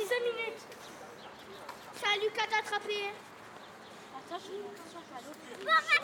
[0.00, 0.62] Dans 5 minutes.
[2.00, 3.10] Ça a Lucas d'attraper.
[4.16, 4.62] Attends, je vais.
[4.66, 6.00] On faire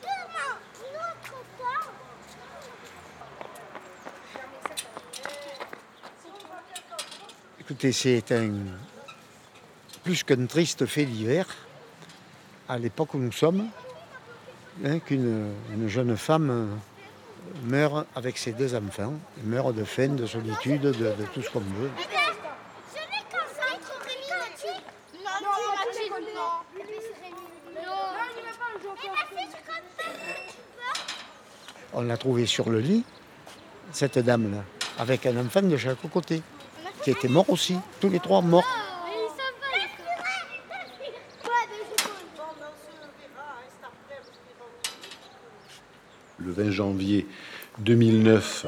[0.00, 0.56] comment
[0.92, 1.92] Notre temps.
[7.60, 8.50] Écoutez, c'est un
[10.02, 11.46] plus qu'un triste fait d'hiver
[12.68, 13.68] à l'époque où nous sommes,
[14.84, 16.66] hein, qu'une une jeune femme euh,
[17.64, 21.60] meurt avec ses deux enfants, meurt de faim, de solitude, de, de tout ce qu'on
[21.60, 21.90] veut.
[21.98, 22.20] Eh bien,
[22.90, 24.76] ce n'est qu'un centre Rémi Mathieu.
[25.14, 26.52] Non, non, Mathilde, non.
[27.74, 28.00] Non,
[28.36, 30.12] il va pas jouer au Eh bien, si je compte pas.
[32.00, 33.02] On l'a trouvée sur le lit,
[33.90, 34.62] cette dame-là,
[35.00, 36.42] avec un enfant de chaque côté,
[37.02, 38.62] qui était mort aussi, tous les trois morts.
[46.38, 47.26] Le 20 janvier
[47.80, 48.66] 2009,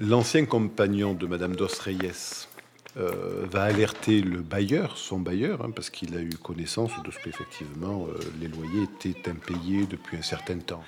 [0.00, 2.48] l'ancien compagnon de Madame Dos Reyes
[2.96, 7.20] euh, va alerter le bailleur, son bailleur, hein, parce qu'il a eu connaissance de ce
[7.20, 10.82] qu'effectivement euh, les loyers étaient impayés depuis un certain temps.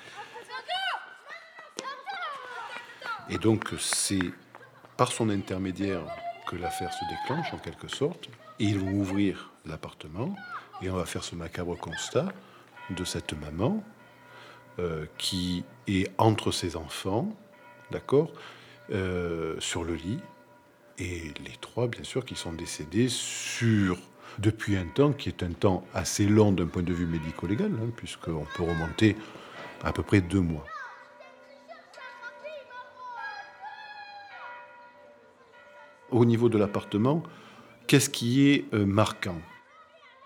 [3.29, 4.31] Et donc c'est
[4.95, 6.01] par son intermédiaire
[6.47, 10.35] que l'affaire se déclenche en quelque sorte, ils vont ouvrir l'appartement,
[10.81, 12.29] et on va faire ce macabre constat
[12.89, 13.83] de cette maman
[14.79, 17.35] euh, qui est entre ses enfants,
[17.91, 18.31] d'accord,
[18.91, 20.19] euh, sur le lit,
[20.97, 23.97] et les trois, bien sûr, qui sont décédés sur
[24.39, 27.89] depuis un temps qui est un temps assez long d'un point de vue médico-légal, hein,
[27.95, 29.15] puisqu'on peut remonter
[29.83, 30.65] à peu près deux mois.
[36.11, 37.21] Au niveau de l'appartement,
[37.87, 39.41] qu'est-ce qui est euh, marquant?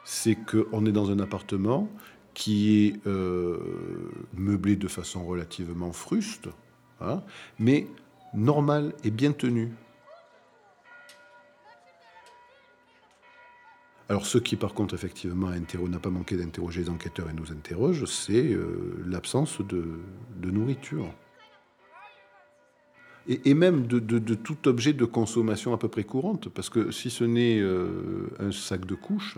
[0.03, 1.89] C'est qu'on est dans un appartement
[2.33, 3.57] qui est euh,
[4.33, 6.49] meublé de façon relativement fruste,
[7.01, 7.21] hein,
[7.59, 7.87] mais
[8.33, 9.71] normal et bien tenu.
[14.07, 18.05] Alors, ce qui, par contre, effectivement, n'a pas manqué d'interroger les enquêteurs et nous interroge,
[18.05, 21.13] c'est euh, l'absence de nourriture.
[23.27, 23.99] Et, même de,
[24.33, 28.51] tout objet de consommation à peu près courante, parce que si ce n'est euh, un
[28.51, 29.37] sac de couches,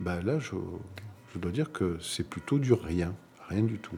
[0.00, 3.14] ben là, je dois dire que c'est plutôt du rien,
[3.48, 3.96] rien du tout.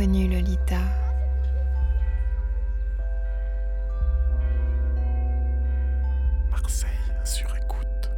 [0.00, 0.78] Qui a connu Lolita
[6.50, 6.88] Marseille
[7.24, 8.10] sur écoute.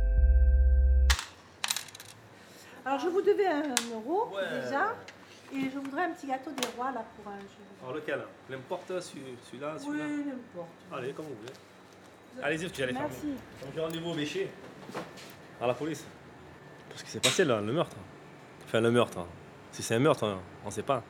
[2.84, 4.30] Alors je vous devais un euro
[4.62, 4.94] déjà.
[5.54, 7.46] Et je voudrais un petit gâteau des rois là pour un jeu.
[7.82, 8.20] Alors lequel?
[8.48, 10.68] N'importe celui- celui-là, Oui, celui-là n'importe.
[10.90, 12.42] Allez, comme vous voulez.
[12.42, 13.02] Allez-y, parce que j'allais faire.
[13.02, 13.26] Merci.
[13.60, 14.50] Donc j'ai rendez-vous au Bécher.
[15.60, 16.06] À la police.
[16.88, 17.96] Parce que c'est passé là, le meurtre.
[18.64, 19.26] Enfin, le meurtre.
[19.72, 21.02] Si c'est un meurtre, on ne sait pas.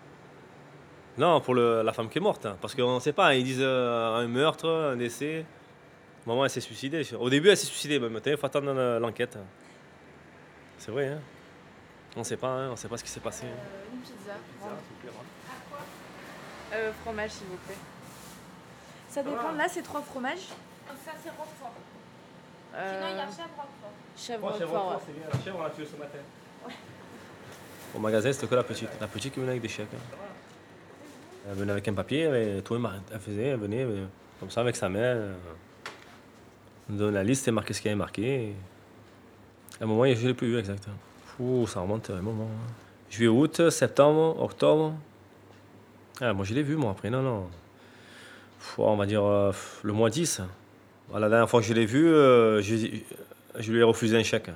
[1.19, 2.47] Non, pour le- la femme qui est morte.
[2.47, 3.35] hein, Parce qu'on ne sait pas.
[3.35, 5.45] Ils disent euh, un meurtre, un décès.
[6.27, 7.03] Maman, elle s'est suicidée.
[7.19, 7.99] Au début, elle s'est suicidée.
[7.99, 9.37] Mais maintenant, il faut attendre euh, l'enquête.
[10.79, 11.21] C'est vrai, hein
[12.17, 13.45] On ne sait pas, hein, on ne sait pas ce qui s'est passé.
[13.93, 14.33] Une pizza.
[16.75, 17.77] Euh, fromage, s'il vous plaît.
[19.09, 19.53] Ça dépend.
[19.53, 20.39] Là, c'est trois fromages.
[21.05, 21.75] Ça, c'est Roquefort.
[22.75, 23.27] Euh, Sinon, il y a
[24.17, 24.59] chèvre Roquefort.
[24.59, 25.27] chèvre Oh, Roquefort, c'est bien.
[25.31, 26.19] La chèvre, on l'a tuée ce matin.
[27.95, 28.89] Au magasin, c'était que la petite.
[29.01, 29.89] La petite qui venait avec des chèques.
[29.95, 30.17] hein.
[31.49, 32.77] Elle venait avec un papier, elle, tout,
[33.13, 34.05] elle faisait, elle venait euh,
[34.39, 34.99] comme ça avec sa main.
[34.99, 35.35] euh,
[36.89, 38.55] Elle nous donnait la liste et marquait ce qu'il y avait marqué.
[39.81, 40.87] À un moment, je ne l'ai plus vu exact.
[41.41, 42.45] Ouh, ça remonte à un moment.
[42.45, 42.73] hein.
[43.11, 44.95] Juillet, août, septembre, octobre.
[46.21, 47.11] Ah, moi, je l'ai vu, moi, après.
[47.11, 47.49] Non, non.
[48.79, 50.41] On va dire euh, le mois 10.
[51.09, 54.51] Voilà, la dernière fois que je l'ai vu, euh, je, lui ai refusé un chèque.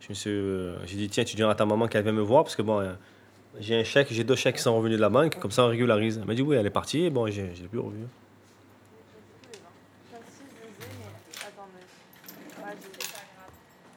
[0.00, 2.22] Je me suis, euh, j'ai dit tiens, tu diras à ta maman qu'elle vient me
[2.22, 2.92] voir parce que bon, euh,
[3.58, 5.68] j'ai un chèque, j'ai deux chèques qui sont revenus de la banque, comme ça on
[5.68, 6.18] régularise.
[6.18, 7.04] Elle m'a dit oui, elle est partie.
[7.04, 7.98] Et bon, j'ai, je l'ai plus revu.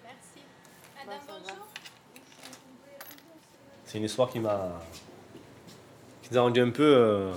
[0.03, 0.41] Merci.
[1.05, 1.67] Madame, bonjour.
[3.85, 4.81] C'est une histoire qui m'a,
[6.21, 7.31] qui nous a rendu un peu, euh,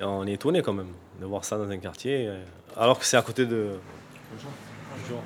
[0.00, 2.42] on est étonné quand même de voir ça dans un quartier, euh,
[2.76, 3.70] alors que c'est à côté de.
[4.32, 5.22] Bonjour.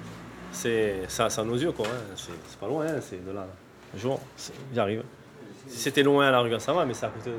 [0.53, 1.87] C'est ça, nos yeux quoi.
[1.89, 2.15] hein.
[2.17, 3.47] C'est, pas loin, hein, c'est de là.
[3.93, 5.03] Bonjour, c'est- j'y arrive.
[5.67, 7.37] Si c'était loin à la rigueur, ça va, mais c'est à côté de.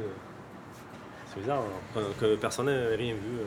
[1.27, 1.63] C'est bizarre
[1.95, 3.39] hein, que, personne n'ait rien vu.
[3.39, 3.45] euh.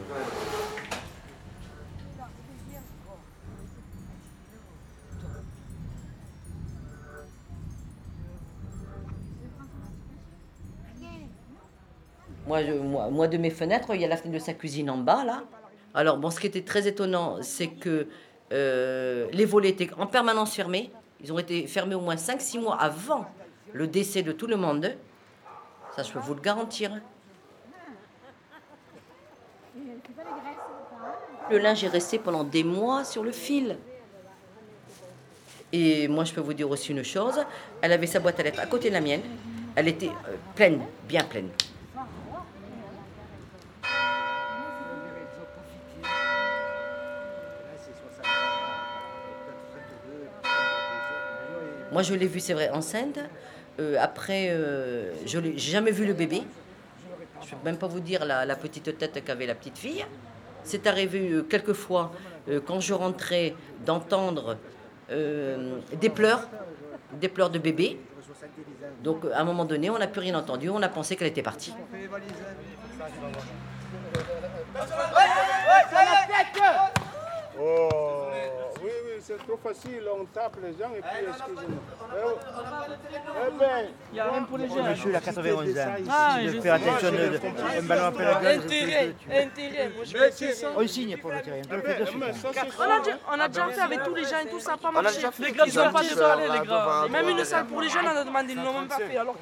[12.47, 12.63] Moi,
[13.11, 15.45] moi, de mes fenêtres, il y a la fenêtre de sa cuisine en bas, là.
[15.93, 18.07] Alors, bon, ce qui était très étonnant, c'est que
[18.53, 20.91] euh, les volets étaient en permanence fermés.
[21.23, 23.27] Ils ont été fermés au moins 5-6 mois avant
[23.73, 24.95] le décès de tout le monde.
[25.95, 27.01] Ça, je peux vous le garantir.
[31.51, 33.79] Le linge est resté pendant des mois sur le fil.
[35.73, 37.41] Et moi, je peux vous dire aussi une chose.
[37.83, 39.23] Elle avait sa boîte à lettres à côté de la mienne.
[39.75, 41.49] Elle était euh, pleine, bien pleine.
[51.91, 53.19] Moi, je l'ai vue, c'est vrai, enceinte.
[53.81, 56.43] Euh, après, euh, je n'ai jamais vu le bébé.
[57.43, 60.05] Je ne peux même pas vous dire la, la petite tête qu'avait la petite fille.
[60.65, 62.13] C'est arrivé euh, quelques fois,
[62.49, 63.55] euh, quand je rentrais,
[63.87, 64.57] d'entendre
[65.11, 66.49] euh, des pleurs,
[67.13, 68.01] des pleurs de bébé.
[69.03, 70.69] Donc, à un moment donné, on n'a plus rien entendu.
[70.69, 71.73] On a pensé qu'elle était partie.
[77.61, 77.89] Oh,
[79.29, 80.03] c'est trop facile.
[80.19, 81.83] On tape les gens et puis excusez-moi.
[83.47, 84.89] Eh ben, Il y a rien pour les jeunes.
[84.89, 85.83] Monsieur, il a 91 ans.
[86.11, 88.59] Ah, de faire attention, Moi, je- de- un ballon après la gueule.
[88.61, 89.91] Intérêt, intérêt.
[90.77, 91.61] On signe pour le terrain.
[91.69, 94.77] On a déjà, on a déjà fait avec tous les gens et tout, ça n'a
[94.79, 95.21] pas marché.
[95.39, 97.07] Les gars, ils n'ont pas de parler, là, les gars.
[97.11, 99.17] Même une salle pour les jeunes, on a demandé, ils ne l'ont même pas fait.
[99.19, 99.37] Alors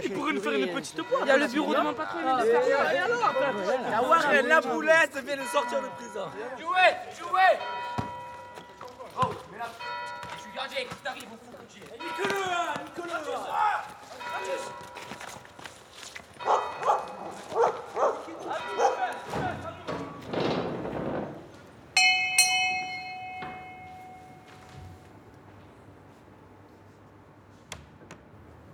[0.00, 0.74] qu'ils pourraient nous faire une écurie.
[0.80, 1.20] petite boîte.
[1.22, 2.60] Il y a le bureau de mon patron, il vient de faire
[3.94, 6.26] Ah ouais, la boulette vient de sortir de prison.
[6.58, 7.58] Jouez, jouez
[11.02, 11.36] T'arrive au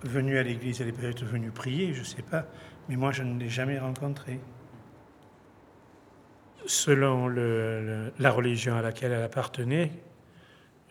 [0.03, 2.47] Venu à l'église, elle est peut-être venue prier, je ne sais pas,
[2.89, 4.41] mais moi je ne l'ai jamais rencontrée.
[6.67, 9.91] Selon la religion à laquelle elle appartenait,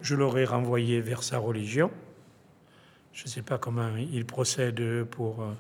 [0.01, 1.91] je l'aurais renvoyée vers sa religion.
[3.13, 5.53] Je ne sais pas comment il procède pour euh,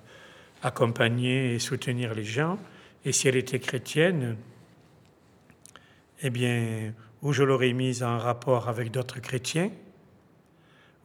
[0.63, 2.57] accompagner et soutenir les gens.
[3.05, 4.37] Et si elle était chrétienne,
[6.21, 9.71] eh bien, ou je l'aurais mise en rapport avec d'autres chrétiens,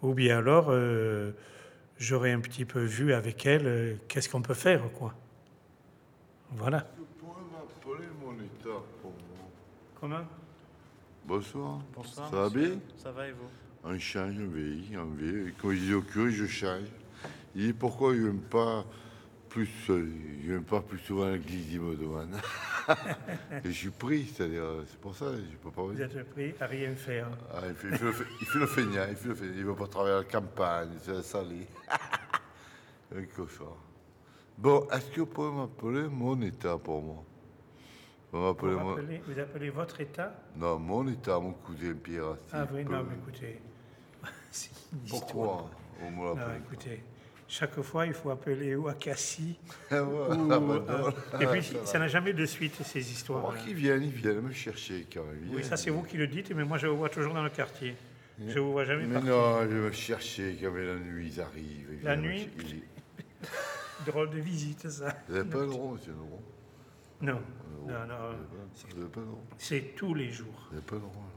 [0.02, 1.32] ou bien alors euh,
[1.98, 5.14] j'aurais un petit peu vu avec elle euh, qu'est-ce qu'on peut faire, quoi.
[6.52, 6.86] Voilà.
[6.96, 9.48] Vous pourrez m'appeler mon état pour moi.
[10.00, 10.43] Comment?
[11.26, 11.80] Bonsoir.
[11.94, 12.78] Bonsoir, Ça va bien?
[12.96, 13.48] Ça va et vous?
[13.82, 15.52] On change, on vieillit, on vieillit.
[15.60, 16.88] Quand il dit au curé, je change.
[17.54, 18.84] Il dit pourquoi il ne vient pas
[19.48, 22.36] plus, euh, pas plus souvent à l'église, il me demande.
[23.64, 26.30] Et je suis pris, c'est-à-dire, euh, c'est pour ça, je ne peux pas Vous êtes
[26.30, 27.28] pris à rien faire.
[27.52, 29.52] Ah, il, fait, il fait le, il fait le feignant, il fait le feignant.
[29.54, 31.66] Il ne veut pas travailler à la campagne, c'est la salée.
[33.16, 33.68] Un cochon.
[34.58, 37.24] Bon, est-ce que vous pouvez m'appeler mon état pour moi?
[38.34, 42.36] Vous appelez, vous appelez votre état Non, mon état, mon cousin Pierre.
[42.52, 43.60] Ah oui, non, mais écoutez.
[44.50, 45.70] c'est une Pourquoi
[46.02, 47.00] on me Non, écoutez,
[47.46, 49.54] chaque fois, il faut appeler ou à Cassis.
[49.90, 51.40] Ah ouais, ou, ah euh, non.
[51.40, 53.44] et puis, Ça n'a jamais de suite, ces histoires.
[53.46, 55.54] Oh, qu'ils viennent, ils viennent me chercher quand même.
[55.54, 57.50] Oui, ça, c'est vous qui le dites, mais moi, je vous vois toujours dans le
[57.50, 57.94] quartier.
[58.44, 59.30] Je vous vois jamais Mais partir.
[59.30, 61.88] non, je vais me chercher quand même la nuit, ils arrivent.
[62.00, 63.50] ils La me nuit cher-
[64.06, 65.14] Drôle de visite, ça.
[65.28, 66.42] Vous n'avez pas le droit, monsieur Laurent
[67.20, 67.40] Non,
[67.88, 68.36] Euh, non, non.
[68.90, 69.42] Vous n'avez pas le droit.
[69.58, 70.68] C'est tous les jours.
[70.70, 71.30] Vous n'avez pas le droit.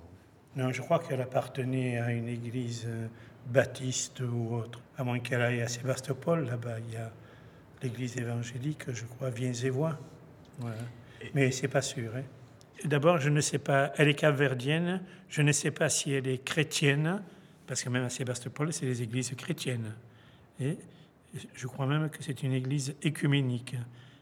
[0.55, 3.07] Non, je crois qu'elle appartenait à une église euh,
[3.47, 4.81] baptiste ou autre.
[4.97, 7.11] À moins qu'elle aille à Sébastopol, là-bas, il y a
[7.83, 9.99] l'église évangélique, je crois, Viens-et-Voix.
[10.59, 10.77] Voilà.
[11.35, 12.11] Mais c'est pas sûr.
[12.15, 12.23] hein.
[12.85, 16.43] D'abord, je ne sais pas, elle est capverdienne, je ne sais pas si elle est
[16.43, 17.21] chrétienne,
[17.67, 19.93] parce que même à Sébastopol, c'est des églises chrétiennes.
[20.59, 20.77] Et
[21.53, 23.75] je crois même que c'est une église écuménique,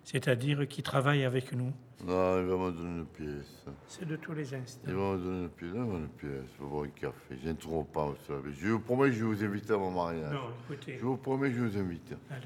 [0.06, 1.74] c'est-à-dire qui travaille avec nous.
[2.06, 3.66] Non, il va me donner une pièce.
[3.88, 4.82] C'est de tous les instants.
[4.88, 5.72] Il va me donner une pièce.
[5.74, 7.36] Une pièce pour boire un café.
[7.44, 8.14] Je ne trouve pas.
[8.30, 10.32] Je vous promets que je vais vous inviter à mon mariage.
[10.32, 10.98] Non, écoutez.
[11.00, 12.14] Je vous promets que je vous invite.
[12.30, 12.42] Allez.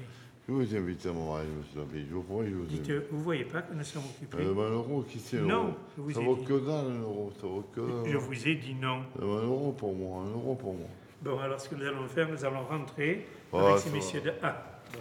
[0.48, 2.06] Je vais vous inviter à mon mariage, monsieur l'abbé.
[2.08, 3.02] Je vous promets je vous Dites, invite.
[3.10, 6.10] vous voyez pas que nous sommes occupés Euh, ben, l'euro, qui c'est Non, je vous
[6.12, 6.44] Ça ai vaut dit.
[6.44, 7.30] que dalle, un euro.
[7.38, 8.10] Ça vaut que dalle.
[8.12, 9.02] Je vous ai dit non.
[9.18, 10.88] Ben, un euro pour moi, un euro pour moi.
[11.22, 14.32] Bon, alors ce que nous allons faire, nous allons rentrer Ah, avec ces messieurs de...
[14.42, 15.00] Ah, bon.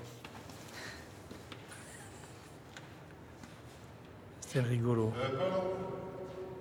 [4.52, 5.14] C'est rigolo.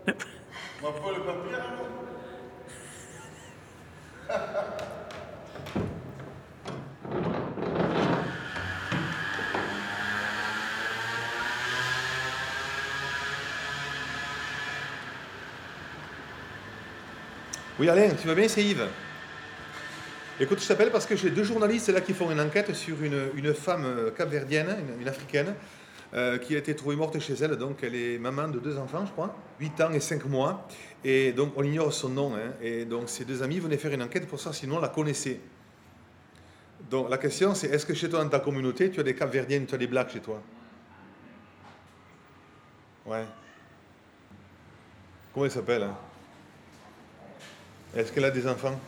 [0.07, 0.13] Ma pas
[1.17, 1.57] le papier,
[17.79, 18.87] Oui, Alain, tu vas bien, c'est Yves.
[20.39, 23.31] Écoute, je t'appelle parce que j'ai deux journalistes là qui font une enquête sur une,
[23.35, 25.55] une femme euh, capverdienne, une, une africaine,
[26.15, 27.57] euh, qui a été trouvée morte chez elle.
[27.57, 30.67] Donc, elle est maman de deux enfants, je crois, 8 ans et 5 mois.
[31.05, 32.35] Et donc, on ignore son nom.
[32.35, 32.53] hein.
[32.63, 35.41] Et donc, ses deux amis venaient faire une enquête pour ça, sinon on la connaissait.
[36.91, 39.67] Donc, la question, c'est est-ce que chez toi, dans ta communauté, tu as des capverdiennes,
[39.67, 40.41] tu as des blacks chez toi?
[43.05, 43.25] Ouais.
[45.33, 45.97] Comment elle s'appelle hein?
[47.95, 48.79] Est-ce qu'elle a des enfants?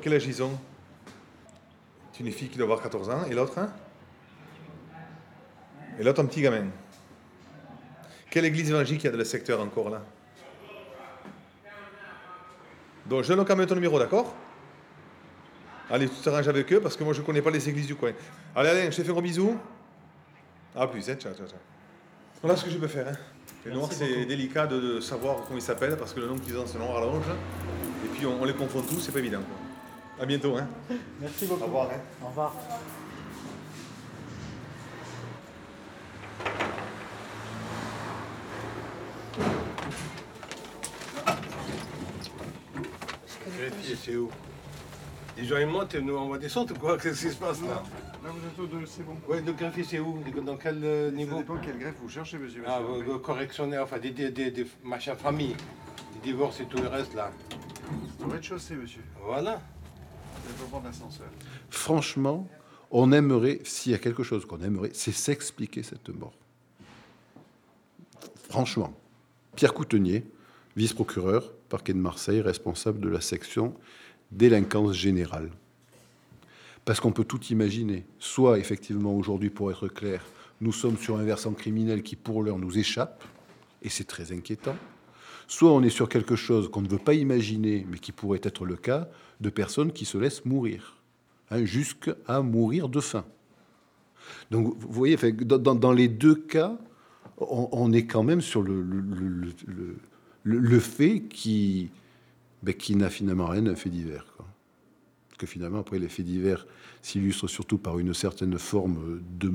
[0.00, 0.58] Quel âge ils ont?
[2.12, 3.24] C'est une fille qui doit avoir 14 ans.
[3.28, 3.72] Et l'autre hein?
[5.98, 6.66] Et l'autre, un petit gamin.
[8.30, 10.02] Quelle église évangélique il y a dans le secteur encore là?
[13.06, 14.34] Donc, je donne quand même ton numéro, d'accord?
[15.90, 17.94] Allez, tu t'arranges avec eux parce que moi je ne connais pas les églises du
[17.94, 18.12] coin.
[18.56, 19.58] Allez, Alain, je te fais un gros bisou.
[20.74, 21.58] À plus, hein, ciao, ciao, ciao.
[22.40, 23.08] Voilà ce que je peux faire.
[23.08, 23.16] Hein.
[23.66, 26.56] Les noirs, c'est délicat de, de savoir comment ils s'appellent parce que le nom qu'ils
[26.56, 27.26] ont, c'est noir à l'orange.
[28.06, 29.40] Et puis on, on les confond tous, c'est pas évident.
[29.40, 30.22] Quoi.
[30.22, 30.56] À bientôt.
[30.56, 30.66] Hein.
[31.20, 31.62] Merci beaucoup.
[31.62, 31.90] Au revoir.
[31.90, 32.00] Hein.
[32.22, 32.54] Au revoir.
[43.58, 44.28] Greffier, c'est où
[45.36, 47.60] Les gens ils montent et nous on va descendre ou quoi Qu'est-ce qui se passe
[47.62, 47.82] là
[48.24, 49.16] Là, vous êtes au deux, c'est bon.
[49.28, 52.38] Ouais, le greffier c'est où Dans quel euh, niveau Ça dépend quel greffe vous cherchez,
[52.38, 52.62] monsieur.
[52.66, 53.14] Ah, monsieur.
[53.14, 55.56] euh, correctionnaire, enfin des, des, des, des machins famille,
[56.14, 57.32] des divorces et tout le reste là.
[58.18, 59.02] C'est au rez-de-chaussée, monsieur.
[59.24, 59.60] Voilà.
[59.60, 61.26] Vous n'allez pas prendre l'ascenseur.
[61.70, 62.46] Franchement,
[62.92, 66.32] on aimerait, s'il y a quelque chose qu'on aimerait, c'est s'expliquer cette mort.
[68.48, 68.92] Franchement.
[69.56, 70.24] Pierre Coutenier,
[70.76, 73.74] vice-procureur, parquet de Marseille, responsable de la section
[74.30, 75.50] délinquance générale.
[76.84, 78.04] Parce qu'on peut tout imaginer.
[78.18, 80.24] Soit, effectivement, aujourd'hui, pour être clair,
[80.60, 83.24] nous sommes sur un versant criminel qui, pour l'heure, nous échappe,
[83.82, 84.76] et c'est très inquiétant.
[85.46, 88.64] Soit on est sur quelque chose qu'on ne veut pas imaginer, mais qui pourrait être
[88.64, 89.08] le cas,
[89.40, 90.96] de personnes qui se laissent mourir,
[91.50, 93.24] hein, jusqu'à mourir de faim.
[94.50, 96.78] Donc, vous voyez, dans, les deux cas,
[97.38, 98.84] on, est quand même sur le-
[100.44, 101.90] le- fait qui,
[102.62, 104.26] ben, qui n'a finalement rien d'un fait divers.
[104.36, 106.66] Parce que finalement, après, les faits divers
[107.00, 109.52] s'illustrent surtout par une certaine forme de,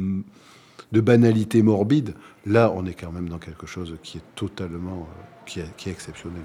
[0.92, 2.14] de banalité morbide.
[2.46, 6.44] Là, on est quand même dans quelque chose qui est totalement, euh, qui est exceptionnel.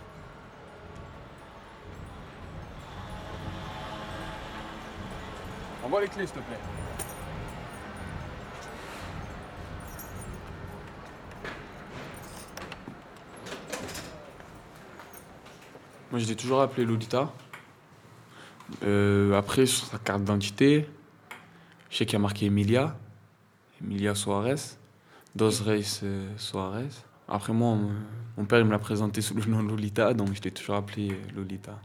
[5.84, 6.81] Envoie les clés, s'il te plaît.
[16.12, 17.32] Moi, je l'ai toujours appelé Lolita.
[18.84, 20.86] Euh, après, sur sa carte d'identité,
[21.88, 22.98] je sais qu'il y a marqué Emilia.
[23.82, 24.76] Emilia Soares.
[25.34, 27.06] Dos Reis euh, Soares.
[27.28, 27.78] Après, moi,
[28.36, 31.12] mon, père il me l'a présenté sous le nom Lolita, donc je l'ai toujours appelé
[31.12, 31.80] euh, Lolita.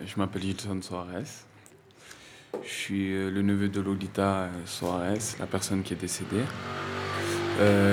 [0.00, 1.44] Je m'appelle Gilson Soares.
[2.64, 6.44] Je suis le neveu de Lolita Soares, la personne qui est décédée.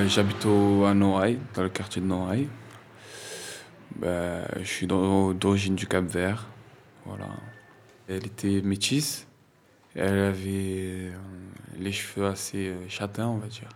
[0.07, 2.47] J'habite à Noailles, dans le quartier de Noailles.
[3.95, 6.45] Ben, je suis d'o- d'origine du Cap Vert.
[7.05, 7.27] Voilà.
[8.07, 9.27] Elle était métisse.
[9.95, 11.11] Elle avait euh,
[11.79, 13.67] les cheveux assez euh, châtains, on va dire,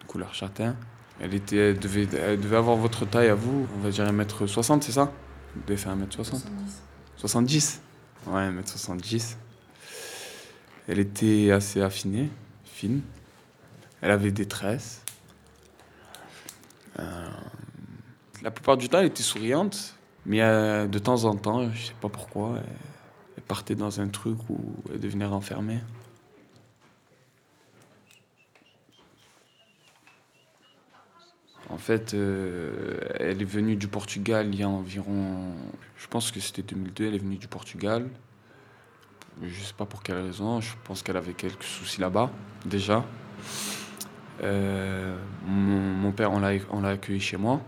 [0.00, 0.74] de couleur châtain.
[1.20, 4.82] Elle, était, elle, devait, elle devait avoir votre taille à vous, on va dire 1m60,
[4.82, 5.12] c'est ça?
[5.54, 6.82] Vous devez faire 1m60 70.
[7.16, 7.80] 70
[8.28, 9.36] Ouais, 1m70.
[10.88, 12.30] Elle était assez affinée,
[12.64, 13.02] fine.
[14.00, 15.02] Elle avait des tresses.
[16.98, 17.28] Euh,
[18.42, 19.94] la plupart du temps, elle était souriante,
[20.26, 22.58] mais euh, de temps en temps, je sais pas pourquoi,
[23.36, 24.58] elle, partait dans un truc où
[24.92, 25.80] elle devenait renfermée.
[31.70, 35.52] En fait, euh, elle est venue du Portugal il y a environ,
[35.96, 38.08] je pense que c'était 2002, elle est venue du Portugal.
[39.42, 42.30] Je sais pas pour quelle raison, je pense qu'elle avait quelques soucis là-bas,
[42.66, 43.04] déjà.
[44.42, 45.16] Euh,
[45.46, 47.60] mon, père, on l'a accueilli chez moi.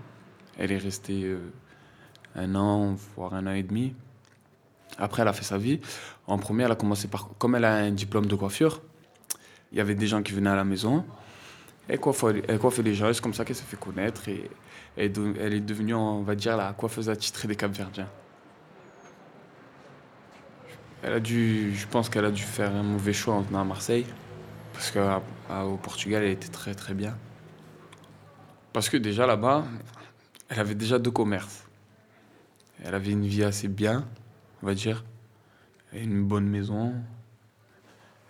[0.60, 1.38] Elle est restée euh,
[2.36, 3.94] un an, voire un an et demi.
[4.98, 5.80] Après, elle a fait sa vie.
[6.26, 7.30] En premier, elle a commencé par.
[7.38, 8.82] Comme elle a un diplôme de coiffure,
[9.72, 11.04] il y avait des gens qui venaient à la maison.
[11.88, 14.28] Elle coiffait, elle coiffait les gens, c'est comme ça qu'elle s'est fait connaître.
[14.28, 14.50] Et
[14.96, 18.08] elle est de- elle est devenue, on va dire, la coiffeuse attitrée des Capverdiens.
[21.02, 23.64] Elle a dû, je pense qu'elle a dû faire un mauvais choix en venant à
[23.64, 24.04] Marseille.
[24.74, 27.16] Parce qu'au Portugal, elle était très très bien.
[28.74, 29.64] Parce que déjà là-bas,
[30.50, 31.64] elle avait déjà deux commerces.
[32.84, 34.06] Elle avait une vie assez bien,
[34.62, 35.04] on va dire.
[35.92, 36.94] Une bonne maison.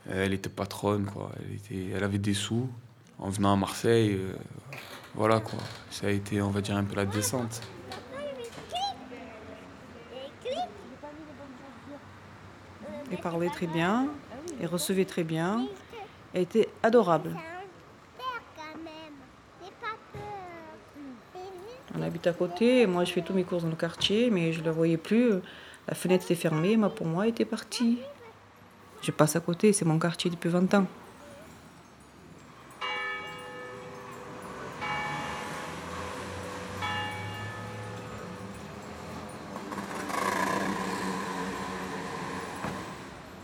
[0.08, 1.32] Elle était patronne, quoi.
[1.70, 2.68] Elle avait des sous.
[3.18, 4.34] En venant à Marseille, euh,
[5.14, 5.58] voilà quoi.
[5.90, 7.60] Ça a été, on va dire, un peu la descente.
[13.12, 14.08] Elle parlait très bien,
[14.60, 15.66] elle recevait très bien,
[16.32, 17.36] elle était adorable.
[21.96, 24.60] On habite à côté, moi je fais tous mes courses dans le quartier, mais je
[24.60, 25.32] ne la voyais plus.
[25.88, 27.98] La fenêtre était fermée, moi pour moi était partie.
[29.02, 30.86] Je passe à côté, c'est mon quartier depuis 20 ans.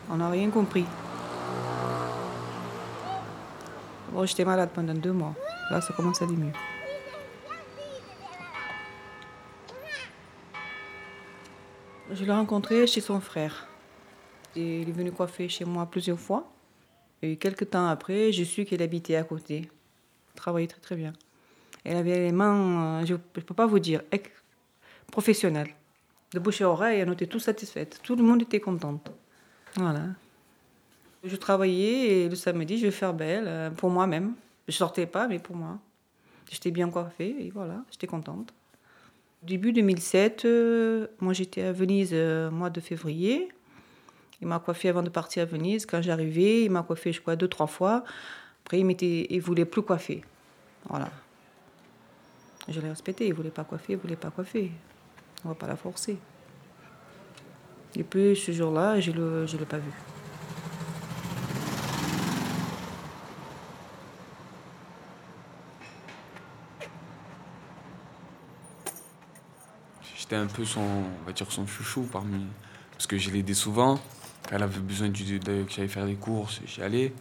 [0.09, 0.87] On n'a rien compris.
[4.13, 5.35] Bon, j'étais malade pendant deux mois.
[5.71, 6.53] Là, ça commence à aller mieux.
[12.19, 13.69] Je l'ai rencontré chez son frère.
[14.55, 16.51] Et il est venu coiffer chez moi plusieurs fois.
[17.21, 19.71] Et quelques temps après, je su qu'elle habitait à côté.
[20.35, 21.13] Travaillait très très bien.
[21.85, 24.01] Elle avait les mains, euh, je ne peux pas vous dire,
[25.13, 25.75] professionnelles.
[26.33, 28.01] De bouche à oreille, on était tous satisfaites.
[28.03, 28.99] Tout le monde était content.
[29.75, 30.07] Voilà.
[31.23, 34.33] Je travaillais et le samedi, je vais faire belle euh, pour moi-même.
[34.69, 35.79] Je sortais pas, mais pour moi.
[36.51, 38.55] J'étais bien coiffée et voilà, j'étais contente.
[39.47, 43.49] Début 2007, euh, moi j'étais à Venise euh, mois de février.
[44.41, 45.87] Il m'a coiffé avant de partir à Venise.
[45.87, 48.03] Quand j'arrivais, il m'a coiffé, je crois, deux, trois fois.
[48.65, 50.25] Après, il il voulait plus coiffer.
[50.89, 51.11] Voilà.
[52.69, 53.29] Je l'ai respecté.
[53.29, 54.73] Il voulait pas coiffer, il voulait pas coiffer.
[55.45, 56.19] On va pas la forcer.
[57.95, 59.93] Et puis ce jour-là, je ne l'ai pas vu.
[70.27, 72.47] J'étais un peu son, on va dire son chouchou parmi.
[72.91, 73.95] Parce que je l'aidais souvent.
[74.49, 75.19] Quand elle avait besoin que
[75.69, 77.13] j'aille faire des courses, j'y allais.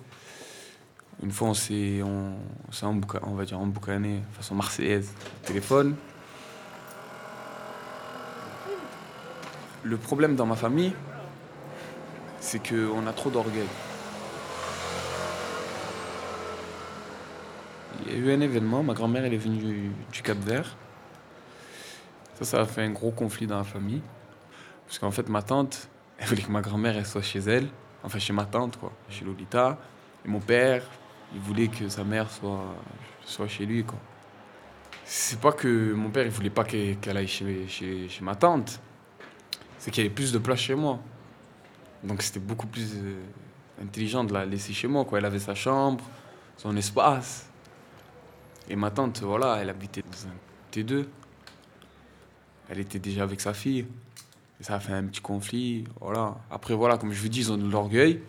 [1.22, 2.34] Une fois, on s'est on,
[2.82, 5.96] on on va dire emboucané, façon marseillaise, au téléphone.
[9.84, 10.94] Le problème dans ma famille,
[12.40, 13.68] c'est qu'on a trop d'orgueil.
[18.08, 20.76] Il y a eu un événement, ma grand-mère elle est venue du, du Cap Vert.
[22.36, 24.02] Ça, ça a fait un gros conflit dans la famille.
[24.86, 27.68] Parce qu'en fait, ma tante, elle voulait que ma grand-mère soit chez elle,
[28.04, 29.78] enfin chez ma tante, quoi, chez Lolita.
[30.26, 30.84] Et mon père,
[31.34, 32.76] il voulait que sa mère soit,
[33.26, 34.00] soit chez lui, quoi.
[35.08, 38.36] C'est pas que mon père, il voulait pas qu'elle qu'elle aille chez, chez, chez ma
[38.36, 38.80] tante.
[39.78, 41.00] C'est qu'il y avait plus de place chez moi.
[42.04, 43.22] Donc c'était beaucoup plus euh,
[43.84, 45.20] intelligent de la laisser chez moi, quoi.
[45.20, 46.04] Elle avait sa chambre,
[46.58, 47.48] son espace.
[48.68, 50.34] Et ma tante, voilà, elle habitait dans un
[50.74, 51.06] T2.
[52.70, 53.86] Elle était déjà avec sa fille.
[54.60, 55.84] Et ça a fait un petit conflit.
[56.00, 56.36] Voilà.
[56.50, 58.22] Après, voilà, comme je vous dis, ils ont de l'orgueil.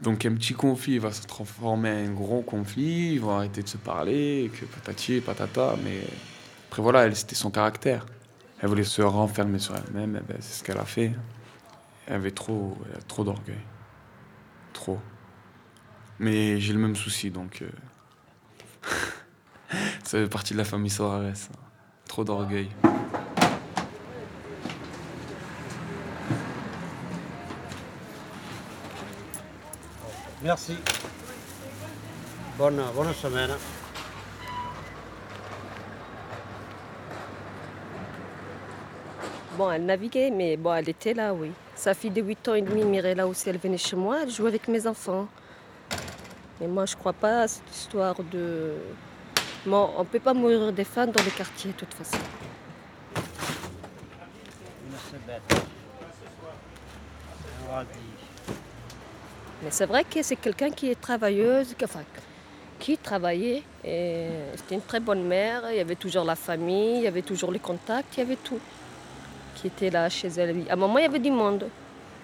[0.00, 3.14] Donc, un petit conflit va se transformer en un gros conflit.
[3.14, 5.74] Ils vont arrêter de se parler, que patati, patata.
[5.82, 6.00] Mais
[6.68, 8.06] après, voilà, elle, c'était son caractère.
[8.60, 10.20] Elle voulait se renfermer sur elle-même.
[10.22, 11.12] eh ben, c'est ce qu'elle a fait.
[12.06, 12.76] Elle avait trop,
[13.08, 13.60] trop d'orgueil.
[14.72, 14.98] Trop.
[16.18, 17.62] Mais j'ai le même souci, donc.
[17.62, 17.68] euh,
[20.04, 21.32] ça fait partie de la famille Soares.
[22.06, 22.68] Trop d'orgueil.
[30.46, 30.76] Merci.
[32.56, 33.50] Bonne, bonne semaine.
[39.58, 41.50] Bon, elle naviguait, mais bon, elle était là, oui.
[41.74, 44.48] Sa fille de 8 ans et demi, Mirella aussi, elle venait chez moi, elle jouait
[44.48, 45.26] avec mes enfants.
[46.60, 48.74] Mais moi, je crois pas à cette histoire de...
[49.66, 52.18] Bon, on ne peut pas mourir des femmes dans les quartiers, de toute façon
[55.26, 55.42] bête.
[57.64, 58.16] On va dire.
[59.62, 61.74] Mais c'est vrai que c'est quelqu'un qui est travailleuse,
[62.78, 63.62] qui- travaillait.
[63.84, 65.62] Et c'était une très bonne mère.
[65.70, 68.36] Il y avait toujours la famille, il y avait toujours les contacts, il y avait
[68.36, 68.60] tout
[69.54, 70.64] qui était là chez elle.
[70.68, 71.68] À un moment, il y avait du monde.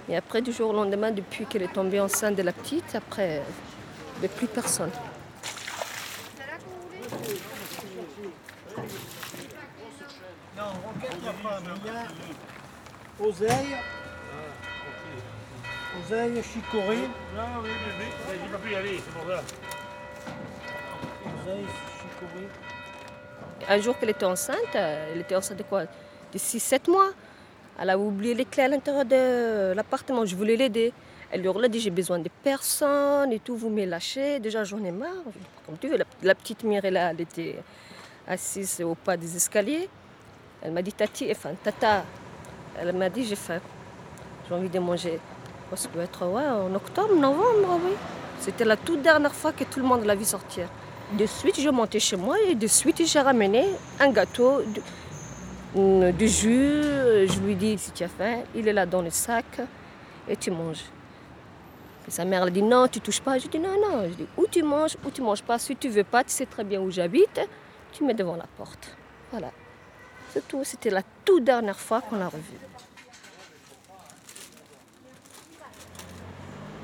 [0.09, 3.37] Et après, du jour au lendemain, depuis qu'elle est tombée enceinte de la petite, après,
[3.37, 4.91] il n'y avait plus personne.
[10.57, 10.63] Non,
[11.43, 13.77] femme, il y a Oseille.
[16.01, 16.97] Oseille, Chicorée.
[17.37, 19.43] Non, oui, mais, mais j'ai pas pu y aller, c'est pour ça.
[21.27, 21.67] Oseille,
[21.99, 22.49] Chicorée.
[23.69, 25.85] Un jour qu'elle était enceinte, elle était enceinte de quoi?
[25.85, 27.11] De 6-7 mois.
[27.79, 30.25] Elle a oublié les clés à l'intérieur de l'appartement.
[30.25, 30.93] Je voulais l'aider.
[31.31, 34.41] Elle lui a dit J'ai besoin de personne et tout, vous me lâchez.
[34.41, 35.11] Déjà, j'en ai marre.
[35.67, 37.57] Comme tu veux, la, la petite Mirella, elle était
[38.27, 39.89] assise au pas des escaliers.
[40.63, 42.05] Elle m'a dit Tati, enfin, Tata.
[42.79, 43.61] Elle m'a dit J'ai faim.
[44.49, 45.19] J'ai envie de manger.
[45.75, 47.93] Ça doit être ouais, en octobre, novembre, oui.
[48.41, 50.69] C'était la toute dernière fois que tout le monde l'a vu sortir.
[51.17, 53.65] De suite, je montais chez moi et de suite, j'ai ramené
[54.01, 54.81] un gâteau, du,
[55.81, 56.83] mm, jus.
[57.29, 59.61] Je lui dis, si tu as faim, il est là dans le sac
[60.29, 60.85] et tu manges.
[62.09, 63.39] Sa mère elle dit, non, tu touches pas.
[63.39, 64.05] Je dis, non, non.
[64.05, 65.59] Je dis, ou tu manges ou tu manges pas.
[65.59, 67.41] Si tu veux pas, tu sais très bien où j'habite,
[67.93, 68.97] tu mets devant la porte.
[69.31, 69.51] Voilà.
[70.31, 70.65] C'est tout.
[70.65, 72.29] C'était la toute dernière fois qu'on l'a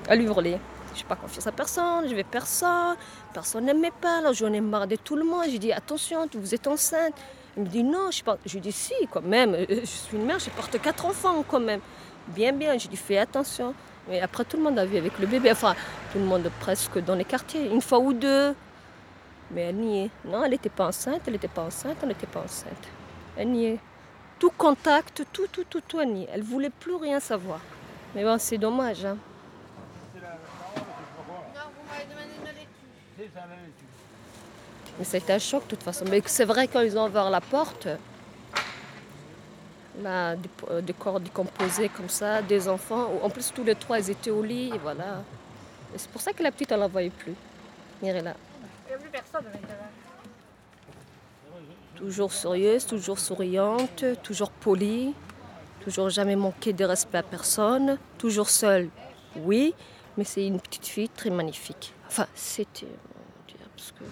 [0.08, 0.20] revue.
[0.20, 0.60] Elle hurlait.
[0.94, 2.96] Je n'ai pas confiance à personne, je vais personne,
[3.32, 5.44] personne n'aimait pas, là j'en ai marre de tout le monde.
[5.50, 7.14] J'ai dit attention, vous êtes enceinte.
[7.56, 8.40] Il me dit non, je porte.
[8.46, 11.44] Je lui dis si, quand même, euh, je suis une mère, je porte quatre enfants
[11.46, 11.80] quand même.
[12.28, 13.74] Bien, bien, j'ai dit fais attention.
[14.08, 15.74] Mais après tout le monde a vu avec le bébé, enfin
[16.12, 18.54] tout le monde presque dans les quartiers, une fois ou deux.
[19.50, 20.10] Mais elle niait.
[20.24, 22.88] Non, elle n'était pas enceinte, elle n'était pas enceinte, elle n'était pas enceinte.
[23.36, 23.78] Elle niait.
[24.38, 26.28] Tout contact, tout, tout, tout, tout, elle niait.
[26.32, 27.60] Elle voulait plus rien savoir.
[28.14, 29.04] Mais bon, c'est dommage.
[29.04, 29.16] Hein.
[34.98, 36.04] Mais été un choc de toute façon.
[36.11, 37.88] Mais c'est vrai quand ils ont ouvert la porte,
[40.02, 43.11] là, des, euh, des corps décomposés comme ça, des enfants.
[43.22, 45.22] En plus, tous les trois, ils étaient au lit, et voilà.
[45.94, 47.35] Et c'est pour ça que la petite, elle n'en voyait plus.
[48.02, 48.35] Mirella.
[48.87, 49.44] Il n'y a plus personne.
[51.96, 55.14] Toujours sérieuse, toujours souriante, toujours polie,
[55.81, 58.88] toujours jamais manqué de respect à personne, toujours seule,
[59.37, 59.74] oui,
[60.16, 61.92] mais c'est une petite fille très magnifique.
[62.07, 62.87] Enfin, c'était,
[63.78, 64.04] parce que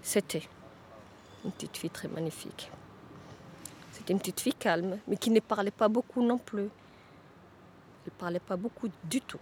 [0.00, 0.42] c'était
[1.44, 2.70] une petite fille très magnifique.
[3.92, 6.68] C'était une petite fille calme, mais qui ne parlait pas beaucoup non plus.
[8.04, 9.40] Elle ne parlait pas beaucoup du tout.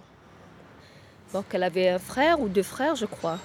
[1.34, 3.38] Donc elle avait un frère ou deux frères, je crois,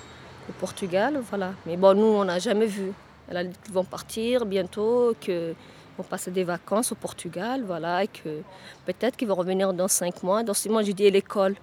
[0.50, 1.52] au Portugal, voilà.
[1.66, 2.94] Mais bon, nous, on n'a jamais vu.
[3.28, 5.56] Elle a dit qu'ils vont partir bientôt, qu'ils
[5.98, 8.42] vont passer des vacances au Portugal, voilà, et que
[8.86, 10.44] peut-être qu'ils vont revenir dans cinq mois.
[10.44, 11.56] Dans six mois, j'ai dit, et l'école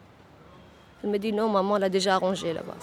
[1.02, 2.76] Elle me dit, non, maman, elle a déjà arrangé là-bas.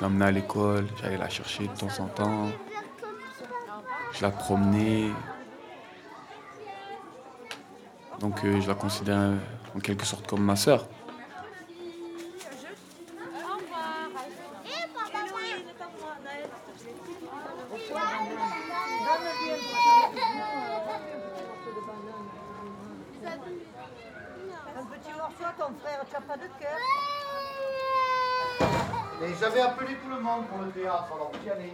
[0.00, 2.48] Je l'emmenais à l'école, j'allais la chercher de temps en temps.
[4.14, 5.10] Je la promenais.
[8.18, 9.32] Donc euh, je la considère
[9.76, 10.88] en quelque sorte comme ma sœur.
[24.78, 26.78] Un petit morceau à ton frère, tu n'as pas de cœur
[29.20, 30.44] Mais j'avais appelé tout le monde
[31.16, 31.72] vous y allez.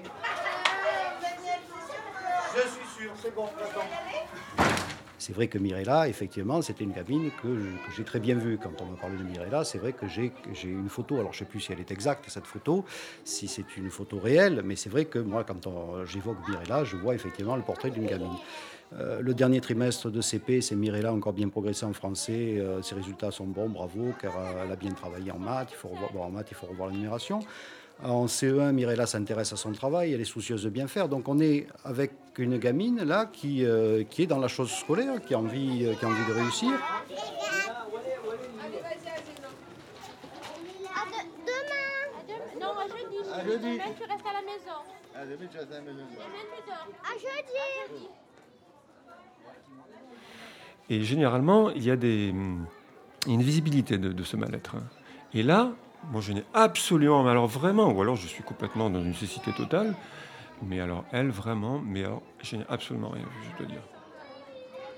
[2.55, 3.87] Je suis sûr, c'est bon, j'attends.
[5.18, 7.49] C'est vrai que Mirella, effectivement, c'était une gamine que,
[7.96, 8.59] j'ai très bien vue.
[8.62, 10.33] Quand on me parle de Mirella, c'est vrai que j'ai
[10.64, 11.16] une photo.
[11.18, 12.85] Alors, je ne sais plus si elle est exacte, cette photo,
[13.25, 15.68] si c'est une photo réelle, mais c'est vrai que moi, quand
[16.05, 18.37] j'évoque Mirella, je vois effectivement le portrait d'une gamine.
[18.92, 22.59] Euh, le dernier trimestre de CP, c'est Mirella encore bien progressé en français.
[22.59, 25.70] euh, ses résultats sont bons, bravo, car euh, elle a bien travaillé en maths.
[25.72, 27.40] Il faut revoir, bon, en maths, il faut revoir l'énumération.
[28.02, 31.09] En CE1, Mirella s'intéresse à son travail, elle est soucieuse de bien faire.
[31.09, 35.24] Donc on est avec une gamine là qui, euh, qui est dans la chose scolaire,
[35.24, 36.70] qui a envie, euh, qui a envie de réussir.
[42.61, 43.16] Non, moi jeudi.
[43.32, 43.72] À jeudi.
[43.72, 44.78] Demain, tu restes à la maison.
[45.14, 46.06] Demain, tu restes à la maison.
[46.12, 46.88] Demain, tu dors.
[47.02, 48.09] À jeudi.
[50.88, 52.32] Et généralement, il y a des,
[53.26, 54.76] une visibilité de, de ce mal-être.
[55.35, 55.72] Et là,
[56.11, 59.52] moi, je n'ai absolument, mais alors vraiment, ou alors je suis complètement dans une cécité
[59.52, 59.94] totale,
[60.62, 63.82] mais alors elle, vraiment, mais alors, je n'ai absolument rien vu, je dois dire.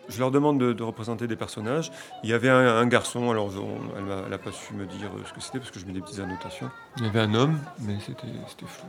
[0.09, 1.93] Je leur demande de, représenter des personnages.
[2.23, 3.51] Il y avait un, garçon, alors
[3.97, 6.21] elle n'a pas su me dire ce que c'était parce que je mets des petites
[6.21, 6.71] annotations.
[6.97, 8.87] Il y avait un homme, mais c'était c'était flou.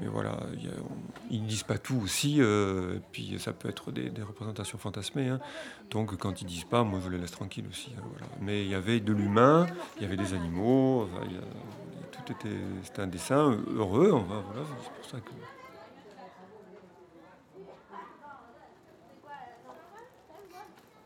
[0.00, 0.38] Mais voilà,
[1.30, 5.28] ils ne disent pas tout aussi, euh, et puis ça peut être des, représentations fantasmées.
[5.28, 5.40] hein.
[5.90, 7.92] Donc quand ils disent pas, moi je les laisse tranquilles aussi.
[7.98, 8.02] hein.
[8.40, 11.08] Mais il y avait de l'humain, il y avait des animaux,
[12.12, 14.42] tout était, c'était un dessin heureux, voilà,
[14.82, 15.59] c'est pour ça que...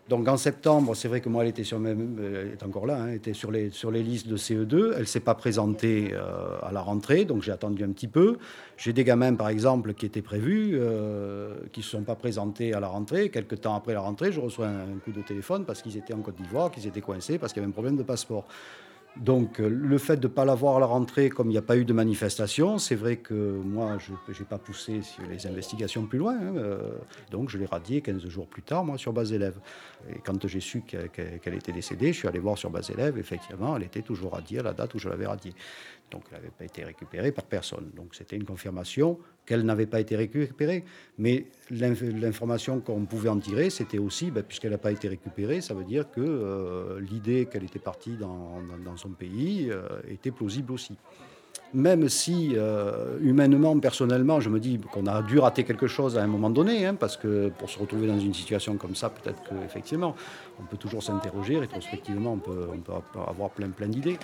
[0.08, 3.32] Donc en septembre, c'est vrai que moi, elle était, sur est encore là, hein, était
[3.32, 3.70] sur les,
[4.02, 4.92] listes de CE2.
[4.92, 8.36] Elle ne s'est pas présentée euh, à la rentrée, donc j'ai attendu un petit peu.
[8.76, 12.74] J'ai des gamins, par exemple, qui étaient prévus, euh, qui ne se sont pas présentés
[12.74, 13.30] à la rentrée.
[13.30, 16.20] Quelques temps après la rentrée, je reçois un coup de téléphone parce qu'ils étaient en
[16.20, 18.44] Côte d'Ivoire, qu'ils étaient coincés, parce qu'il y avait un problème de passeport.
[19.16, 21.62] Donc euh, le fait de ne pas l'avoir à la rentrée, comme il n'y a
[21.62, 25.00] pas eu de manifestation, c'est vrai que moi, je n'ai pas poussé
[25.30, 26.34] les investigations plus loin.
[26.34, 26.90] hein, euh,
[27.30, 29.56] donc je l'ai radiée 15 jours plus tard, moi, sur base élève.
[30.10, 33.16] Et quand j'ai su qu'elle était décédée, je suis allé voir sur base élève.
[33.16, 35.54] Effectivement, elle était toujours radiée à la date où je l'avais radiée.
[36.10, 37.90] Donc elle n'avait pas été récupérée par personne.
[37.94, 40.84] Donc c'était une confirmation qu'elle n'avait pas été récupérée.
[41.18, 45.74] Mais l'information qu'on pouvait en tirer, c'était aussi, ben, puisqu'elle n'a pas été récupérée, ça
[45.74, 50.96] veut dire que euh, l'idée qu'elle était partie dans, son pays euh, était plausible aussi.
[51.72, 56.22] Même si, euh, humainement, personnellement, je me dis qu'on a dû rater quelque chose à
[56.22, 59.42] un moment donné, hein, parce que pour se retrouver dans une situation comme ça, peut-être
[59.42, 60.14] qu'effectivement,
[60.60, 62.92] on peut toujours s'interroger, rétrospectivement, on peut, on peut
[63.26, 64.18] avoir plein, plein d'idées.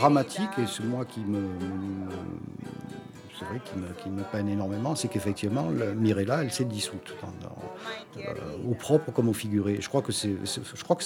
[0.00, 1.42] Dramatique, et c'est moi qui me,
[3.38, 7.14] c'est vrai, qui me, qui me, peine énormément, c'est qu'effectivement, Mirella, elle s'est dissoute,
[8.16, 8.20] euh,
[8.66, 9.78] au propre comme au figuré.
[9.80, 10.32] Je crois que c'est,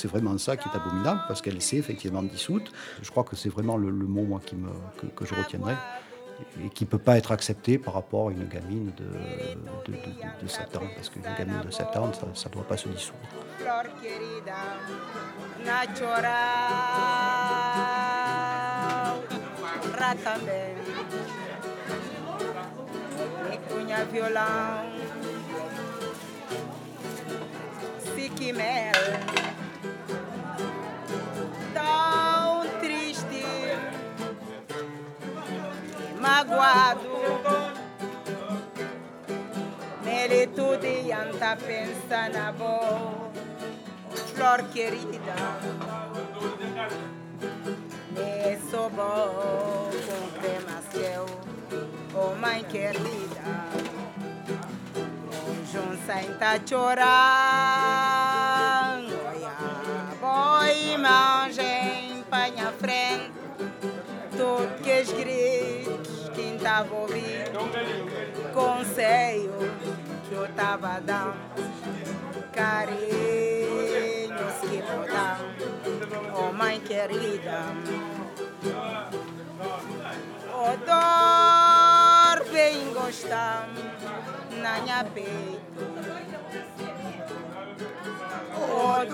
[0.06, 2.70] vraiment ça qui est abominable, parce qu'elle s'est effectivement dissoute.
[3.02, 5.74] Je crois que c'est vraiment le, mot moi, qui me, que, que je retiendrai
[6.64, 10.42] et qui ne peut pas être accepté par rapport à une gamine de, de, de,
[10.42, 13.18] de 7 ans, parce qu'une gamine de 7 ans, ça ne doit pas se dissoudre.
[23.68, 24.90] Punha violão,
[28.14, 28.92] Siquimel,
[31.72, 33.44] tão triste,
[36.20, 37.14] magoado.
[40.04, 43.30] Nele tudo anda pensa na boa,
[44.34, 45.34] flor querida.
[48.10, 48.90] Me sou
[52.74, 53.46] querida.
[55.70, 57.04] Jun Sainta chorando,
[60.20, 63.32] boi mangem panha frente,
[64.32, 67.60] tudo que os gritos que estava ouvindo,
[68.52, 69.70] conselho
[70.28, 71.38] que eu estava dando,
[72.52, 73.06] carinhos
[74.68, 75.62] que eu dando,
[76.36, 77.66] oh mãe querida,
[80.52, 81.63] oh dor
[83.04, 83.66] encosta
[84.62, 85.60] na minha peito.
[88.56, 89.04] Oh,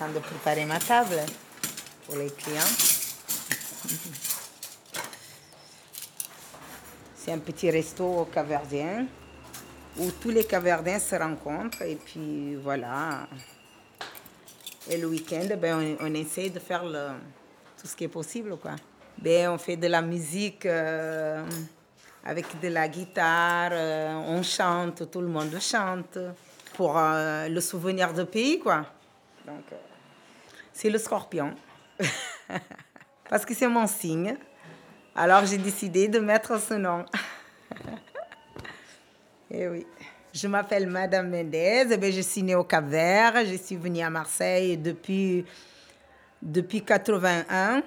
[0.00, 1.20] train de préparer ma table
[2.06, 2.72] pour les clients.
[7.14, 9.06] C'est un petit resto caverdien
[9.98, 13.28] où tous les caverdiens se rencontrent et puis voilà.
[14.88, 16.84] Et le week-end, ben, on, on essaie de faire
[17.78, 18.56] tout ce qui est possible.
[18.56, 18.76] Quoi.
[19.18, 21.44] Ben, on fait de la musique euh,
[22.24, 26.16] avec de la guitare, euh, on chante, tout le monde chante
[26.72, 28.58] pour euh, le souvenir de pays.
[28.60, 28.86] quoi.
[29.46, 29.76] Donc, euh,
[30.72, 31.54] c'est le scorpion.
[33.28, 34.36] Parce que c'est mon signe.
[35.14, 37.04] Alors j'ai décidé de mettre ce nom.
[39.50, 39.86] Et oui.
[40.32, 41.86] Je m'appelle Madame Mendez.
[41.90, 43.44] Eh bien, je suis née au Cap-Vert.
[43.44, 45.44] Je suis venue à Marseille depuis,
[46.40, 47.82] depuis 81.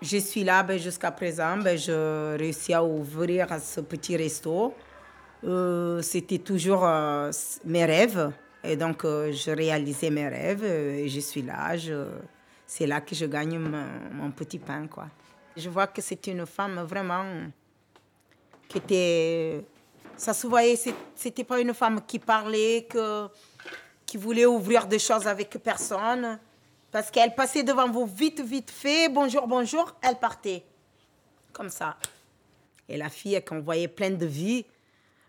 [0.00, 1.56] Je suis là ben, jusqu'à présent.
[1.56, 4.74] Ben, je réussis à ouvrir ce petit resto.
[5.42, 7.32] Euh, C'était toujours euh,
[7.64, 8.30] mes rêves.
[8.62, 11.74] Et donc, euh, je réalisais mes rêves euh, et je suis là.
[12.66, 15.08] C'est là que je gagne mon, mon, petit pain, quoi.
[15.56, 17.24] Je vois que c'est une femme vraiment
[18.68, 19.64] qui était...
[20.16, 20.78] Ça se voyait,
[21.14, 23.28] c'était pas une femme qui parlait, que,
[24.04, 26.38] qui voulait ouvrir des choses avec personne.
[26.92, 30.62] Parce qu'elle passait devant vous vite, vite fait, bonjour, bonjour, elle partait.
[31.52, 31.96] Comme ça.
[32.88, 34.66] Et la fille qu'on voyait pleine de vie,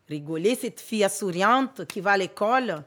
[0.10, 2.84] rigoler, cette fille souriante qui va à l'école,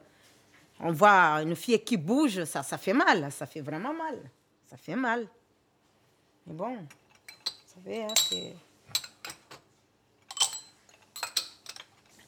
[0.81, 4.31] on voit une fille qui bouge, ça, ça fait mal, ça fait vraiment mal.
[4.67, 5.27] Ça fait mal.
[6.47, 8.55] Mais bon, vous savez, hein, c'est...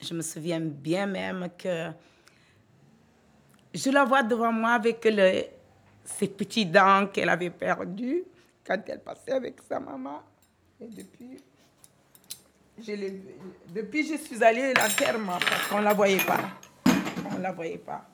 [0.00, 1.90] Je me souviens bien même que
[3.74, 5.06] je la vois devant moi avec
[6.04, 8.22] ses petits dents qu'elle avait perdues
[8.64, 10.22] quand elle passait avec sa maman.
[10.80, 11.42] Et depuis,
[12.78, 12.92] Je
[13.68, 16.40] depuis je suis allée à l'enterrement, parce qu'on ne la voyait pas.
[17.30, 18.06] On ne la voyait pas.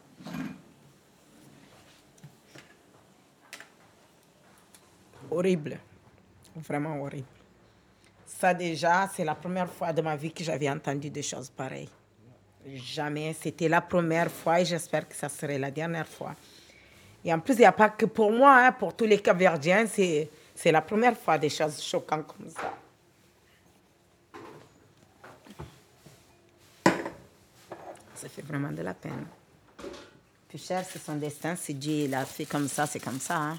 [5.30, 5.78] Horrible.
[6.56, 7.26] Vraiment horrible.
[8.26, 11.88] Ça déjà, c'est la première fois de ma vie que j'avais entendu des choses pareilles.
[12.66, 13.32] Jamais.
[13.32, 16.34] C'était la première fois et j'espère que ça serait la dernière fois.
[17.24, 19.86] Et en plus, il n'y a pas que pour moi, hein, pour tous les Capverdiens,
[19.86, 22.74] c'est, c'est la première fois des choses choquantes comme ça.
[28.14, 29.26] Ça fait vraiment de la peine.
[30.52, 31.56] Plus cher, c'est son destin.
[31.56, 33.38] Si Dieu l'a fait comme ça, c'est comme ça.
[33.38, 33.58] hein.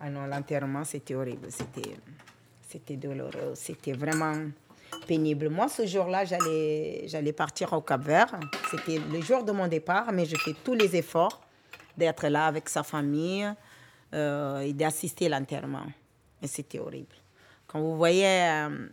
[0.00, 1.52] Ah non, l'enterrement, c'était horrible.
[1.52, 1.96] C'était,
[2.68, 3.52] c'était douloureux.
[3.54, 4.34] C'était vraiment
[5.06, 5.48] pénible.
[5.48, 8.38] Moi, ce jour-là, j'allais, partir au Cap-Vert.
[8.70, 11.40] C'était le jour de mon départ, mais je fais tous les efforts
[11.96, 13.50] d'être là avec sa famille
[14.12, 15.86] euh, et d'assister à l'enterrement.
[16.40, 17.14] Mais c'était horrible.
[17.66, 18.88] Quand vous voyez euh,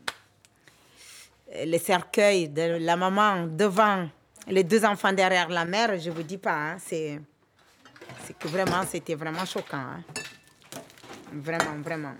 [1.65, 4.07] le cercueil de la maman devant
[4.47, 7.19] les deux enfants derrière la mère, je vous dis pas, hein, c'est
[8.39, 9.77] que vraiment, c'était vraiment choquant.
[9.77, 10.03] hein.
[11.33, 12.13] Vraiment, vraiment.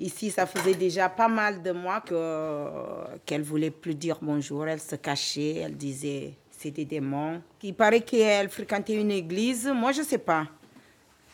[0.00, 4.66] Ici, ça faisait déjà pas mal de mois que, qu'elle voulait plus dire bonjour.
[4.66, 7.42] Elle se cachait, elle disait c'est des démons.
[7.62, 10.46] Il paraît qu'elle fréquentait une église, moi je sais pas.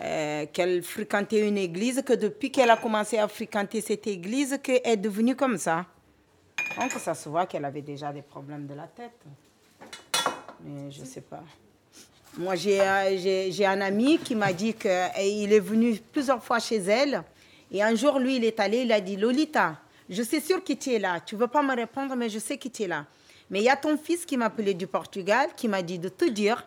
[0.00, 4.80] Euh, qu'elle fréquentait une église, que depuis qu'elle a commencé à fréquenter cette église, qu'elle
[4.82, 5.86] est devenue comme ça.
[6.76, 9.22] Donc ça se voit qu'elle avait déjà des problèmes de la tête.
[10.64, 11.44] Mais je sais pas.
[12.36, 13.16] Moi, euh,
[13.48, 14.90] j'ai un ami qui m'a dit qu'il
[15.52, 17.22] est venu plusieurs fois chez elle.
[17.70, 19.76] Et un jour, lui, il est allé, il a dit, Lolita,
[20.08, 21.20] je suis sûr que tu es là.
[21.20, 23.06] Tu ne veux pas me répondre, mais je sais que tu es là.
[23.50, 26.08] Mais il y a ton fils qui m'a appelé du Portugal, qui m'a dit de
[26.08, 26.66] te dire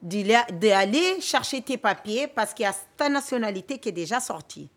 [0.00, 4.68] d'aller chercher tes papiers parce qu'il y a ta nationalité qui est déjà sortie.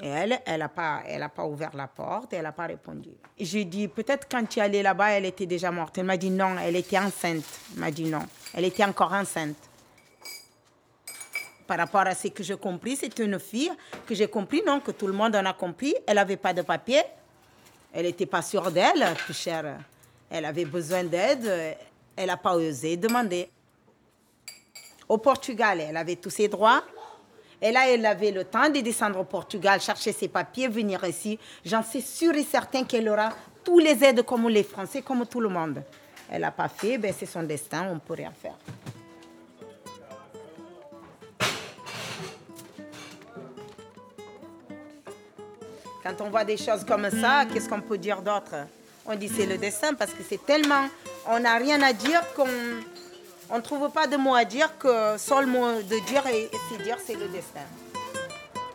[0.00, 1.02] Et elle, elle n'a pas,
[1.34, 3.10] pas ouvert la porte, elle n'a pas répondu.
[3.38, 5.98] J'ai dit, peut-être quand tu es allée là-bas, elle était déjà morte.
[5.98, 7.44] Elle m'a dit non, elle était enceinte.
[7.74, 8.22] Elle m'a dit non,
[8.54, 9.56] elle était encore enceinte.
[11.66, 13.70] Par rapport à ce que j'ai compris, c'est une fille
[14.06, 15.94] que j'ai compris, non, que tout le monde en a compris.
[16.06, 17.02] Elle n'avait pas de papier,
[17.92, 19.78] elle n'était pas sûre d'elle, plus chère.
[20.30, 21.76] Elle avait besoin d'aide,
[22.16, 23.48] elle n'a pas osé demander.
[25.08, 26.82] Au Portugal, elle avait tous ses droits.
[27.60, 31.38] Et là, elle avait le temps de descendre au Portugal, chercher ses papiers, venir ici.
[31.64, 33.30] J'en suis sûre et certain qu'elle aura
[33.62, 35.82] tous les aides comme les Français, comme tout le monde.
[36.30, 38.56] Elle n'a pas fait, ben c'est son destin, on ne peut rien faire.
[46.02, 48.54] Quand on voit des choses comme ça, qu'est-ce qu'on peut dire d'autre?
[49.06, 50.88] On dit c'est le destin parce que c'est tellement...
[51.26, 52.48] On n'a rien à dire qu'on
[53.50, 56.82] on ne trouve pas de mots à dire que seul mot de dire et, et
[56.82, 57.60] dire c'est le destin.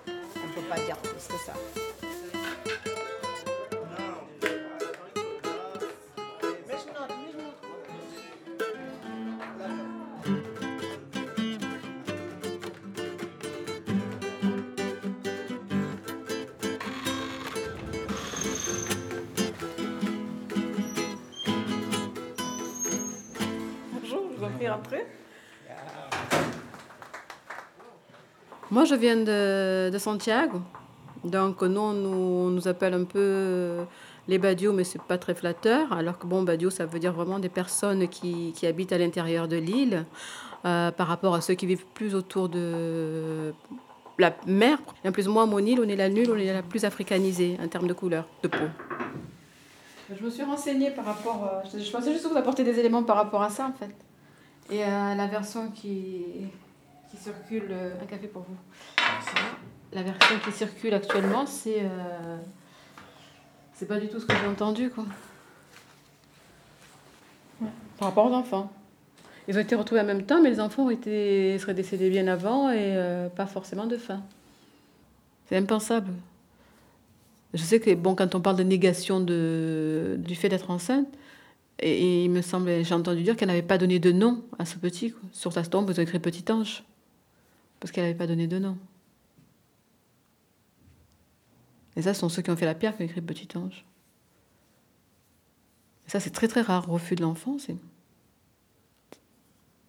[0.07, 1.53] On ne peut pas dire plus que ça.
[28.69, 30.59] Moi, je viens de, de Santiago.
[31.23, 33.83] Donc, nous, on nous, on nous appelle un peu euh,
[34.27, 35.93] les badios, mais c'est pas très flatteur.
[35.93, 39.47] Alors que, bon, badio, ça veut dire vraiment des personnes qui, qui habitent à l'intérieur
[39.47, 40.05] de l'île,
[40.65, 43.53] euh, par rapport à ceux qui vivent plus autour de
[44.19, 44.79] la mer.
[45.03, 47.57] Et en plus, moi, mon île, on est la nulle, on est la plus africanisée
[47.63, 48.67] en termes de couleur de peau.
[50.13, 51.43] Je me suis renseignée par rapport.
[51.43, 53.95] euh, je, je pensais juste vous apporter des éléments par rapport à ça, en fait.
[54.69, 56.23] Et euh, la version qui,
[57.09, 57.67] qui circule.
[57.71, 58.57] euh, un café pour vous.
[59.93, 61.81] La version qui circule actuellement, c'est.
[61.81, 62.37] euh,
[63.73, 65.05] c'est pas du tout ce que j'ai entendu, quoi.
[67.61, 68.71] Ouais, Par rapport aux enfants.
[69.47, 72.27] Ils ont été retrouvés en même temps, mais les enfants ont été, seraient décédés bien
[72.27, 74.21] avant et euh, pas forcément de faim.
[75.47, 76.11] C'est impensable.
[77.53, 81.07] Je sais que bon, quand on parle de négation de, du fait d'être enceinte,
[81.79, 84.77] et, il me semble, j'ai entendu dire qu'elle n'avait pas donné de nom à ce
[84.77, 85.13] petit.
[85.31, 86.83] Sur sa tombe, ils ont écrit petit ange.
[87.79, 88.77] Parce qu'elle n'avait pas donné de nom.
[91.95, 93.85] Et ça, ce sont ceux qui ont fait la pierre qui ont écrit petit ange.
[96.07, 96.87] Ça, c'est très très rare.
[96.87, 97.75] Refus de l'enfant, c'est.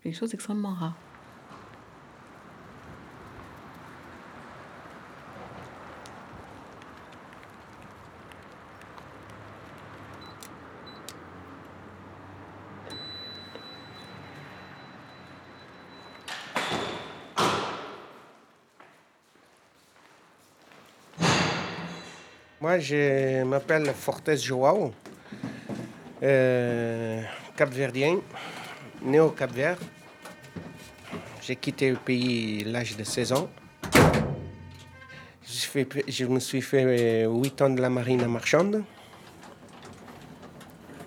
[0.02, 0.96] Quelque chose d'extrêmement rare.
[22.68, 24.92] Moi, je m'appelle Fortes Joao,
[26.22, 27.22] euh,
[27.56, 28.18] capverdien,
[29.00, 29.78] né au Cap-Vert.
[31.40, 33.48] J'ai quitté le pays à l'âge de 16 ans.
[35.46, 38.84] Je, me suis fait 8 ans de la marine marchande.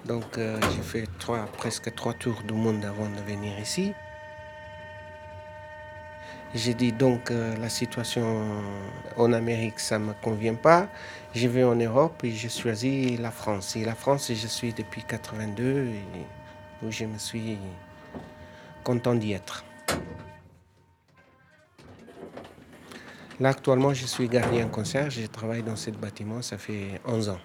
[0.03, 1.07] Donc, euh, j'ai fait
[1.59, 3.93] presque trois tours du monde avant de venir ici.
[6.53, 8.45] J'ai dit donc euh, la situation
[9.15, 10.89] en Amérique, ça ne me convient pas.
[11.33, 13.77] Je vais en Europe et j'ai choisi la France.
[13.77, 17.57] Et la France, je suis depuis 82 et où je me suis
[18.83, 19.63] content d'y être.
[23.39, 25.19] Là, actuellement, je suis gardien concierge.
[25.21, 27.39] Je travaille dans ce bâtiment, ça fait 11 ans.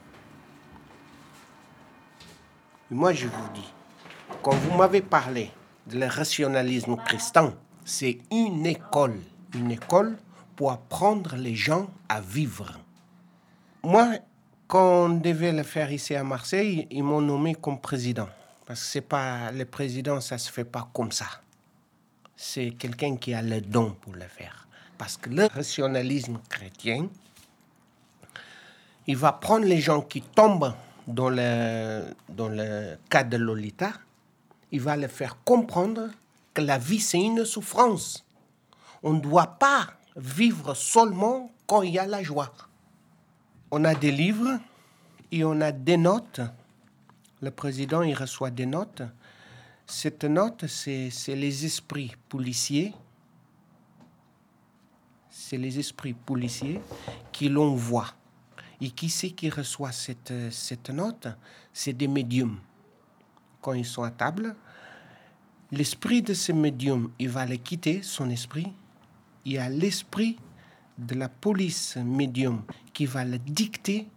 [2.90, 3.72] Moi, je vous dis,
[4.42, 5.52] quand vous m'avez parlé
[5.86, 7.54] de le rationalisme chrétien,
[7.86, 9.20] c'est une école.
[9.54, 10.18] Une école
[10.56, 12.72] pour apprendre les gens à vivre.
[13.84, 14.18] Moi,
[14.66, 18.28] quand on devait le faire ici à Marseille, ils m'ont nommé comme président.
[18.66, 21.26] Parce que c'est pas le président, ça se fait pas comme ça.
[22.34, 24.66] C'est quelqu'un qui a le don pour le faire.
[24.98, 27.08] Parce que le rationalisme chrétien,
[29.06, 30.74] il va prendre les gens qui tombent
[31.06, 33.92] dans le, dans le cas de Lolita,
[34.72, 36.08] il va les faire comprendre
[36.56, 38.24] que la vie, c'est une souffrance.
[39.02, 42.50] On ne doit pas vivre seulement quand il y a la joie.
[43.70, 44.58] On a des livres
[45.30, 46.40] et on a des notes.
[47.42, 49.02] Le président, il reçoit des notes.
[49.86, 52.94] Cette note, c'est les esprits policiers.
[55.28, 56.80] C'est les esprits policiers
[57.32, 58.14] qui l'envoient.
[58.80, 61.28] Et qui c'est qui reçoit cette, cette note?
[61.72, 62.58] C'est des médiums.
[63.60, 64.56] Quand ils sont à table,
[65.72, 68.72] l'esprit de ce médium, il va le quitter, son esprit.
[69.44, 70.38] Il y a l'esprit
[70.98, 72.62] de la police médium
[72.92, 74.08] qui va le dicter,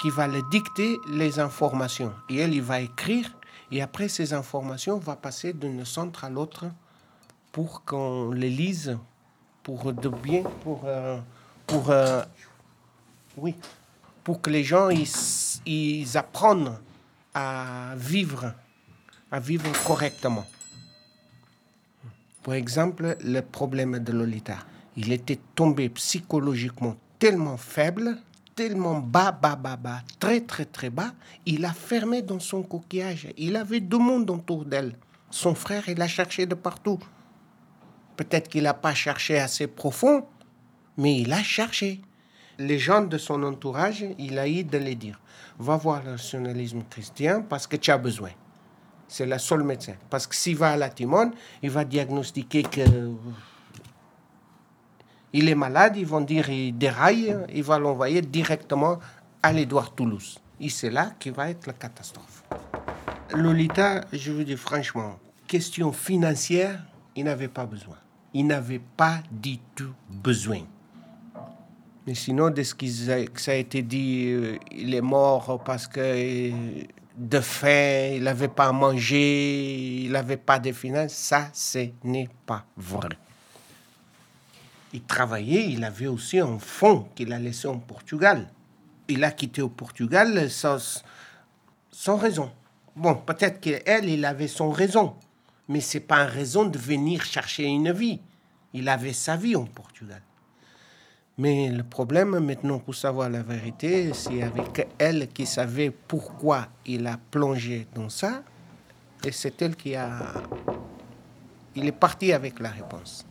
[0.00, 2.12] qui va le dicter les informations.
[2.28, 3.36] Et elle, il va écrire,
[3.70, 6.66] et après ces informations vont passer d'un centre à l'autre
[7.52, 8.98] pour qu'on les lise,
[9.62, 11.18] pour de bien, pour, euh,
[11.66, 12.22] pour euh,
[13.36, 13.54] oui,
[14.24, 15.08] pour que les gens ils,
[15.66, 16.78] ils apprennent
[17.34, 18.54] à vivre,
[19.30, 20.46] à vivre correctement.
[22.42, 24.58] Par exemple, le problème de Lolita.
[24.96, 28.16] Il était tombé psychologiquement tellement faible,
[28.56, 31.12] tellement bas, bas, bas, bas, très, très, très bas.
[31.46, 33.28] Il a fermé dans son coquillage.
[33.36, 34.96] Il avait deux mondes autour d'elle.
[35.30, 36.98] Son frère, il a cherché de partout.
[38.16, 40.26] Peut-être qu'il n'a pas cherché assez profond,
[40.96, 42.00] mais il a cherché.
[42.58, 45.20] Les gens de son entourage, il a eu de les dire.
[45.58, 48.30] Va voir le nationalisme chrétien parce que tu as besoin.
[49.10, 49.94] C'est le seul médecin.
[50.08, 51.32] Parce que s'il va à la Timone,
[51.64, 52.80] il va diagnostiquer que
[55.32, 59.00] il est malade, ils vont dire il déraille, il va l'envoyer directement
[59.42, 60.38] à l'Édouard Toulouse.
[60.60, 62.44] Et c'est là qui va être la catastrophe.
[63.34, 66.80] Lolita, je vous dis franchement, question financière,
[67.16, 67.96] il n'avait pas besoin.
[68.32, 70.60] Il n'avait pas du tout besoin.
[72.06, 76.00] Mais sinon, de ce que ça a été dit, euh, il est mort parce que
[76.00, 76.84] euh,
[77.20, 82.30] de faim, il n'avait pas à manger, il n'avait pas de finances, ça, ce n'est
[82.46, 83.10] pas vrai.
[84.94, 88.48] Il travaillait, il avait aussi un fonds qu'il a laissé en Portugal.
[89.06, 91.04] Il a quitté au Portugal sans,
[91.90, 92.50] sans raison.
[92.96, 95.14] Bon, peut-être qu'elle, il avait son raison,
[95.68, 98.20] mais c'est pas une raison de venir chercher une vie.
[98.72, 100.22] Il avait sa vie en Portugal.
[101.40, 107.06] Mais le problème maintenant, pour savoir la vérité, c'est avec elle qui savait pourquoi il
[107.06, 108.42] a plongé dans ça,
[109.24, 110.34] et c'est elle qui a...
[111.74, 113.24] Il est parti avec la réponse.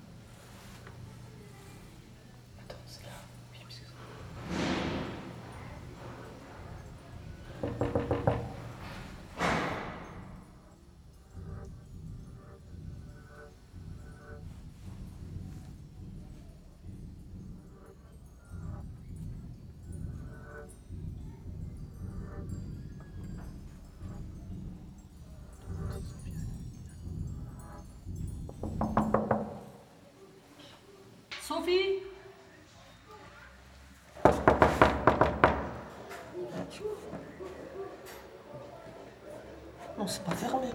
[39.98, 40.68] Non, c'est pas fermé.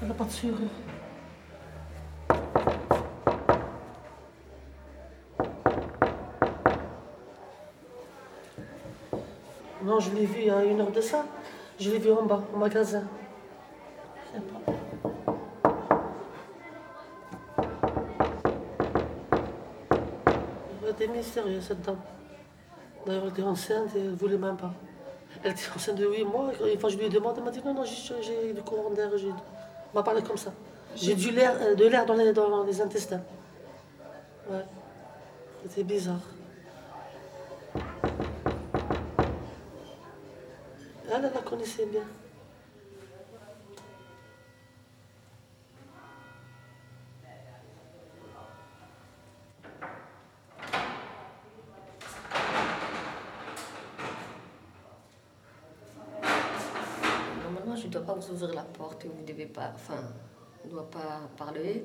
[0.00, 0.56] Elle n'a pas de serrure.
[9.82, 11.26] Non, je l'ai vu il y a une heure de ça.
[11.78, 13.04] Je l'ai vu en bas, au magasin.
[21.24, 21.96] Mystérieuse, cette dame.
[23.06, 24.74] D'ailleurs, elle était enceinte et elle ne voulait même pas.
[25.42, 26.52] Elle était enceinte de 8 mois.
[26.66, 29.08] Et quand je lui ai demandé, elle m'a dit non, non, j'ai du courant d'air.
[29.14, 29.32] Elle
[29.94, 30.52] m'a parlé comme ça.
[30.94, 33.22] J'ai du l'air, euh, de l'air dans les, dans les intestins.
[34.50, 34.64] Ouais.
[35.62, 36.20] C'était bizarre.
[41.10, 42.02] Elle, elle la connaissait bien.
[58.26, 59.72] Vous ouvrir la porte et vous ne devez pas.
[59.74, 60.02] Enfin,
[60.62, 61.84] on ne doit pas parler.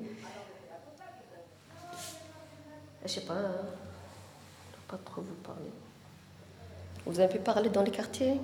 [3.02, 3.42] Je sais pas, hein.
[3.42, 5.70] je ne dois pas trop vous parler.
[7.04, 8.40] Vous avez un peu parlé dans les quartiers?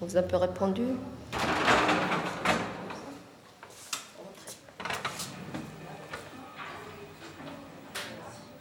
[0.00, 0.82] Vous avez un peu répondu?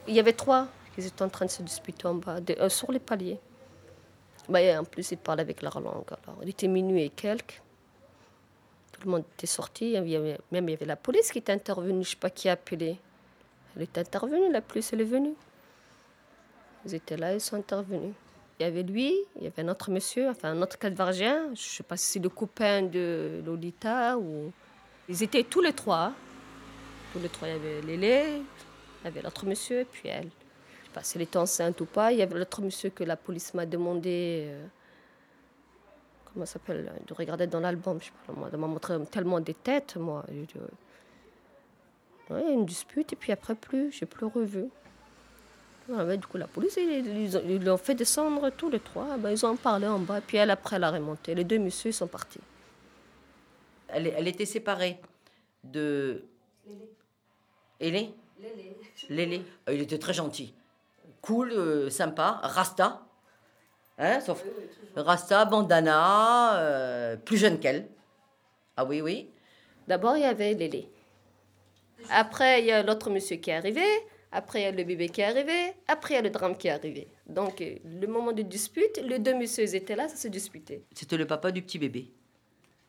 [0.08, 2.92] Il y avait trois qui étaient en train de se disputer en bas, euh, sur
[2.92, 3.40] les paliers.
[4.48, 6.06] Bah, en plus, ils parlaient avec leur langue.
[6.44, 7.62] Il était minuit et quelques.
[8.94, 9.94] Tout le monde était sorti.
[9.94, 11.92] Même il y avait la police qui était intervenue.
[11.92, 12.98] Je ne sais pas qui a appelé.
[13.76, 15.34] Elle est intervenue, la police, elle est venue.
[16.86, 18.14] Ils étaient là, ils sont intervenus.
[18.60, 21.46] Il y avait lui, il y avait un autre monsieur, enfin un autre calvargien.
[21.48, 24.52] Je ne sais pas si c'est le copain de Lolita ou.
[25.10, 26.14] Ils étaient tous les trois.
[27.12, 28.42] Tous les trois, il y avait Lélé,
[29.02, 30.22] il y avait l'autre monsieur, et puis elle.
[30.22, 32.12] Je ne sais pas si elle était enceinte ou pas.
[32.12, 34.46] Il y avait l'autre monsieur que la police m'a demandé.
[34.48, 34.66] euh,
[36.34, 38.00] comment ça s'appelle De regarder dans l'album.
[38.00, 40.24] Je sais pas, moi, de m'a montré tellement des têtes, moi.
[40.32, 40.68] Euh,
[42.30, 43.92] ouais, une dispute, et puis après, plus.
[43.92, 44.66] J'ai plus revu.
[45.90, 48.80] Ouais, ouais, du coup, la police, ils ils ont- ils l'ont fait descendre tous les
[48.80, 49.18] trois.
[49.18, 51.36] Ben, ils ont parlé en bas, puis elle, après, elle a remonté.
[51.36, 52.40] Les deux messieurs, ils sont partis.
[53.90, 55.00] Elle, elle était séparée
[55.64, 56.24] de.
[57.80, 58.14] Hélé
[59.10, 59.42] Lélé.
[59.68, 60.54] Euh, Il était très gentil.
[61.22, 62.40] Cool, euh, sympa.
[62.44, 63.02] Rasta.
[63.98, 64.44] Hein, sauf
[64.96, 67.88] Rasta, bandana, euh, plus jeune qu'elle.
[68.76, 69.30] Ah oui, oui.
[69.88, 70.90] D'abord, il y avait Lélé.
[72.10, 73.86] Après, il y a l'autre monsieur qui est arrivé.
[74.32, 75.74] Après, il y a le bébé qui est arrivé.
[75.88, 77.08] Après, il y a le drame qui est arrivé.
[77.28, 80.84] Donc, euh, le moment de dispute, les deux messieurs étaient là, ça se disputait.
[80.94, 82.12] C'était le papa du petit bébé.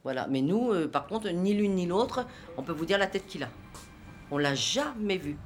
[0.05, 0.27] Voilà.
[0.29, 2.27] Mais nous, euh, par contre, ni l'une ni l'autre,
[2.57, 3.51] on peut vous dire la tête qu'il a.
[4.31, 5.37] On l'a jamais vu.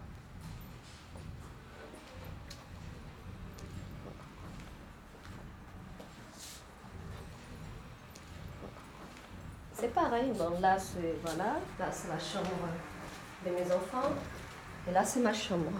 [9.80, 10.32] C'est pareil.
[10.36, 12.50] Bon, là, c'est voilà, là, c'est la chambre
[13.46, 14.10] de mes enfants.
[14.88, 15.70] Et là, c'est ma chambre.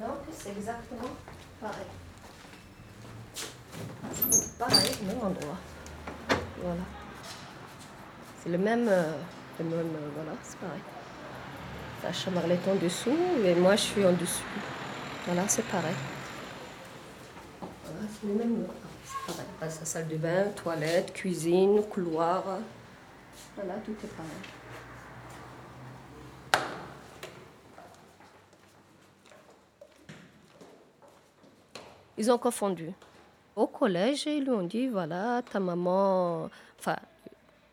[0.00, 1.10] Donc, c'est exactement
[1.60, 1.86] pareil.
[4.58, 5.58] Pareil, même endroit.
[6.60, 6.82] Voilà.
[8.42, 9.12] C'est le même, euh,
[9.60, 10.80] le même euh, voilà, c'est pareil.
[12.02, 14.42] La chambre, est en dessous et moi, je suis en dessous.
[15.26, 15.94] Voilà, c'est pareil.
[17.60, 18.91] Voilà, c'est le même mur.
[19.26, 19.46] Pareil.
[19.70, 22.44] C'est salle de bain, toilette, cuisine, couloir.
[23.54, 24.30] Voilà, tout est pareil.
[32.18, 32.90] Ils ont confondu.
[33.56, 36.48] Au collège, ils lui ont dit, voilà, ta maman,
[36.78, 36.96] enfin,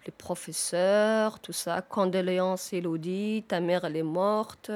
[0.05, 4.71] les professeurs, tout ça, condoléances Elodie, ta mère, elle est morte.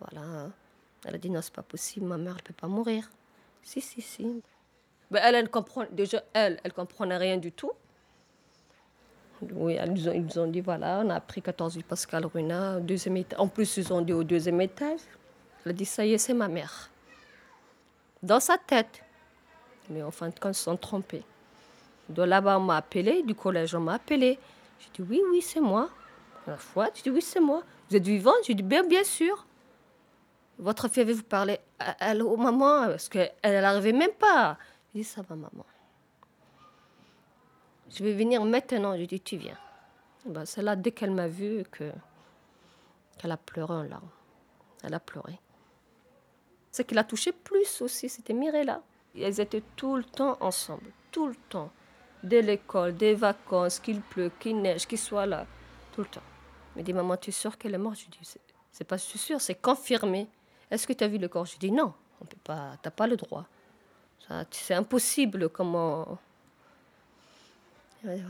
[0.00, 0.50] Voilà.
[1.04, 3.08] Elle a dit, non, c'est pas possible, ma mère, elle peut pas mourir.
[3.62, 4.42] Si, si, si.
[5.10, 7.72] Ben, elle, elle comprend, déjà, elle, elle comprenait rien du tout.
[9.52, 12.26] Oui, ils nous ont, ils nous ont dit, voilà, on a pris 14 rue Pascal
[12.26, 13.22] Runa, deuxième.
[13.38, 15.00] En plus, ils ont dit au deuxième étage.
[15.64, 16.90] Elle a dit, ça y est, c'est ma mère.
[18.22, 19.02] Dans sa tête.
[19.88, 21.22] Mais en fin de compte, ils se sont trompés.
[22.08, 24.38] De là-bas, on m'a appelé, du collège, on m'a appelé.
[24.80, 25.88] J'ai dit, oui, oui, c'est moi.
[26.46, 27.62] La fois, j'ai dit, oui, c'est moi.
[27.88, 28.36] Vous êtes vivante?
[28.46, 29.46] J'ai dit, bien, bien sûr.
[30.58, 31.60] Votre fille avait vous parlé.
[31.78, 32.86] Allô, maman?
[32.86, 34.58] Parce qu'elle n'arrivait même pas.
[34.94, 35.64] J'ai dit, ça va, maman.
[37.90, 38.96] Je vais venir maintenant.
[38.96, 39.58] J'ai dit, tu viens.
[40.24, 41.92] Ben, c'est là, dès qu'elle m'a vue, que,
[43.18, 44.10] qu'elle a pleuré en larmes.
[44.82, 45.38] Elle a pleuré.
[46.70, 48.82] Ce qui l'a touché plus aussi, c'était Mirella.
[49.16, 51.70] Elles étaient tout le temps ensemble, tout le temps.
[52.22, 55.46] Dès l'école, des vacances, qu'il pleut, qu'il neige, qu'il soit là,
[55.92, 56.22] tout le temps.
[56.74, 57.98] Elle me dit, maman, tu es sûre qu'elle est morte?
[57.98, 58.38] Je dis,
[58.70, 60.28] c'est pas sûr, c'est confirmé.
[60.70, 61.46] Est-ce que tu as vu le corps?
[61.46, 63.46] Je dis, non, on peut pas, t'as pas le droit.
[64.50, 66.18] C'est impossible, comment...
[68.04, 68.24] Elle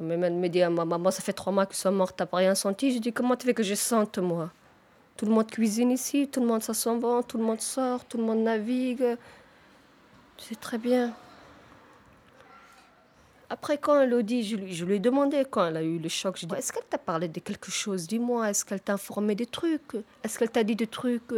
[0.00, 2.54] me dit, ah, ma maman, ça fait trois mois qu'ils sont morts, t'as pas rien
[2.54, 2.92] senti?
[2.92, 4.50] Je dis, comment tu veux que je sente, moi?
[5.16, 8.18] Tout le monde cuisine ici, tout le monde s'en va, tout le monde sort, tout
[8.18, 9.16] le monde navigue.
[10.36, 11.12] C'est très bien.
[13.50, 15.98] Après, quand elle a dit, je lui, je lui ai demandé quand elle a eu
[15.98, 18.06] le choc, je dis, est-ce qu'elle t'a parlé de quelque chose?
[18.06, 19.96] Dis-moi, est-ce qu'elle t'a informé des trucs?
[20.22, 21.32] Est-ce qu'elle t'a dit des trucs?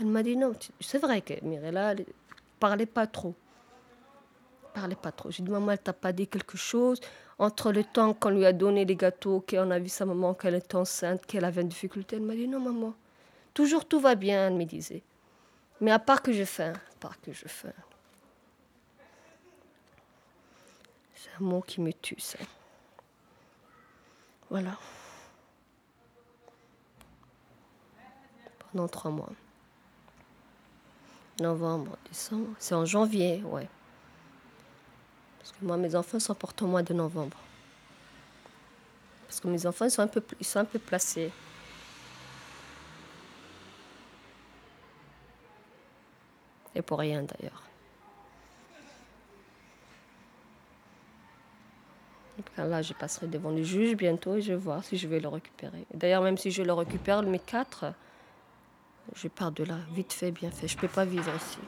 [0.00, 0.52] Elle m'a dit non.
[0.80, 1.94] C'est vrai que Mirella
[2.58, 3.34] parlait pas trop.
[4.74, 5.30] parlait pas trop.
[5.30, 7.00] J'ai dit, maman, elle t'a pas dit quelque chose
[7.38, 10.54] Entre le temps qu'on lui a donné les gâteaux, qu'on a vu sa maman, qu'elle
[10.54, 12.94] était enceinte, qu'elle avait une difficulté, elle m'a dit, non, maman.
[13.54, 15.02] Toujours tout va bien, elle me disait.
[15.80, 17.72] Mais à part que je faim, à part que je faim.
[21.14, 22.38] C'est un mot qui me tue, ça.
[24.50, 24.76] Voilà.
[28.70, 29.30] Pendant trois mois.
[31.40, 32.48] Novembre, décembre.
[32.58, 33.68] C'est en janvier, ouais.
[35.38, 37.36] Parce que moi, mes enfants sont portés au mois de novembre.
[39.26, 41.30] Parce que mes enfants, ils sont un peu, ils sont un peu placés.
[46.74, 47.62] Et pour rien, d'ailleurs.
[52.56, 55.28] Là, je passerai devant le juge bientôt et je vais voir si je vais le
[55.28, 55.86] récupérer.
[55.94, 57.86] D'ailleurs, même si je le récupère, mes quatre,
[59.14, 60.68] je pars de là, vite fait, bien fait.
[60.68, 61.58] Je ne peux pas vivre ici.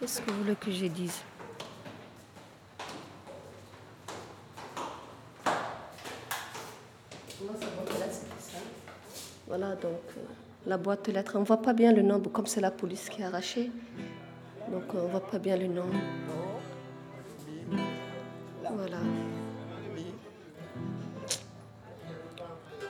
[0.00, 1.22] Qu'est-ce que vous voulez que je dise?
[9.46, 10.20] Voilà, donc euh,
[10.66, 13.08] la boîte aux lettres, on ne voit pas bien le nombre, comme c'est la police
[13.08, 13.70] qui a arraché.
[14.70, 15.94] Donc on ne voit pas bien le nombre.
[18.74, 18.98] Voilà.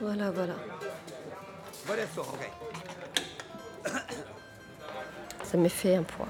[0.01, 0.55] Voilà, voilà.
[5.43, 6.29] Ça me fait un poids.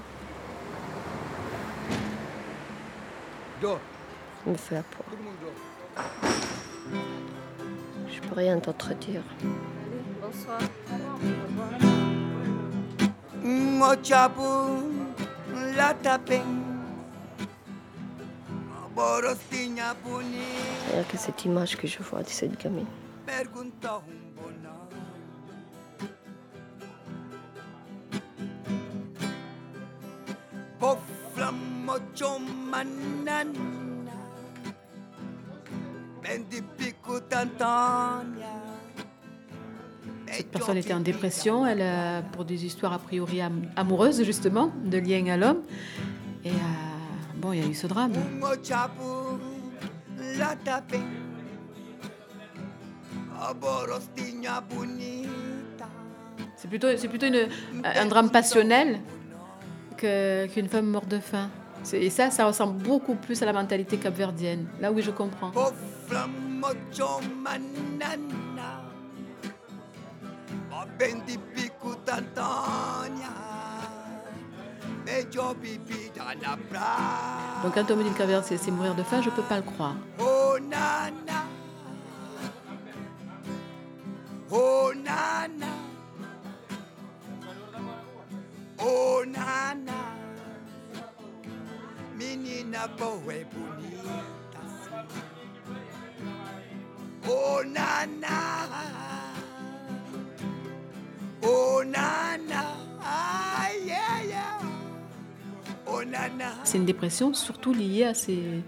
[3.61, 3.79] Ça
[4.45, 5.05] me fait un poids.
[8.09, 9.23] Je peux rien d'autre dire.
[10.27, 10.59] Bonsoir.
[13.79, 14.49] Mochapu
[15.77, 16.43] la tapen
[18.93, 22.87] Borostinha bonita Rien que cette image que je vois de cette gamine.
[23.25, 24.75] Pergunta um bona
[30.77, 31.51] Pofla
[31.85, 33.45] mocho manana
[36.21, 38.66] Bendi pico tantania
[40.37, 44.71] Cette personne était en dépression, elle a, pour des histoires a priori am- amoureuses justement,
[44.85, 45.61] de lien à l'homme.
[46.45, 46.53] Et euh,
[47.37, 48.13] bon, il y a eu ce drame.
[56.55, 57.47] C'est plutôt, c'est plutôt une-
[57.83, 58.99] un drame passionnel
[59.97, 61.49] qu'une femme morte de faim.
[61.93, 64.65] Et ça, ça ressemble beaucoup plus à la mentalité capverdienne.
[64.81, 65.51] Là oui, je comprends.
[76.41, 79.57] La bras Donc quand on me dit Capverde, c'est mourir de faim, je peux pas
[79.57, 79.95] le croire.
[80.19, 81.45] Oh nana.
[84.51, 85.67] Oh nana.
[88.79, 89.99] Oh nana.
[92.15, 93.19] Menina boa
[93.51, 94.61] bonita.
[97.29, 99.06] Oh nana
[106.63, 108.61] C'est une dépression surtout liée à, ces,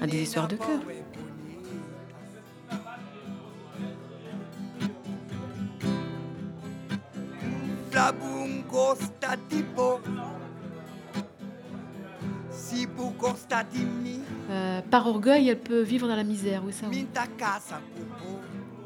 [0.00, 0.80] à des histoires de cœur.
[14.50, 16.86] Euh, par orgueil, elle peut vivre dans la misère, oui, ça.
[16.90, 17.06] oui.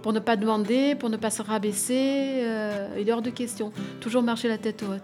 [0.02, 3.72] Pour ne pas demander, pour ne pas se rabaisser, euh, il est hors de question.
[4.00, 5.02] Toujours marcher la tête haute.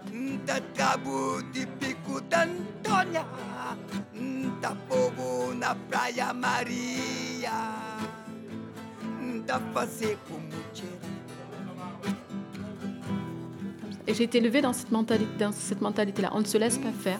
[14.05, 16.31] Et j'ai été élevée dans cette mentalité-là.
[16.33, 17.19] On ne se laisse pas faire.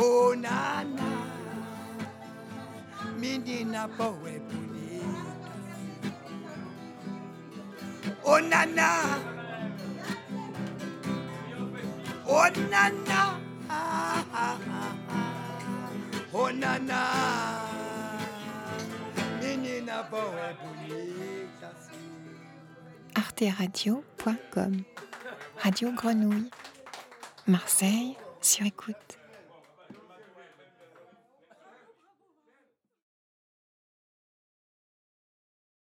[0.00, 1.10] Oh nana nana
[3.20, 5.02] Mindina powe puni
[8.24, 8.88] Oh nana
[12.28, 13.20] Oh nana
[16.34, 17.00] Oh nana
[19.40, 21.18] Mindina powe puni
[23.14, 24.72] arteradio.com
[25.62, 26.50] Radio Grenouille.
[27.46, 29.17] Marseille sur écoute.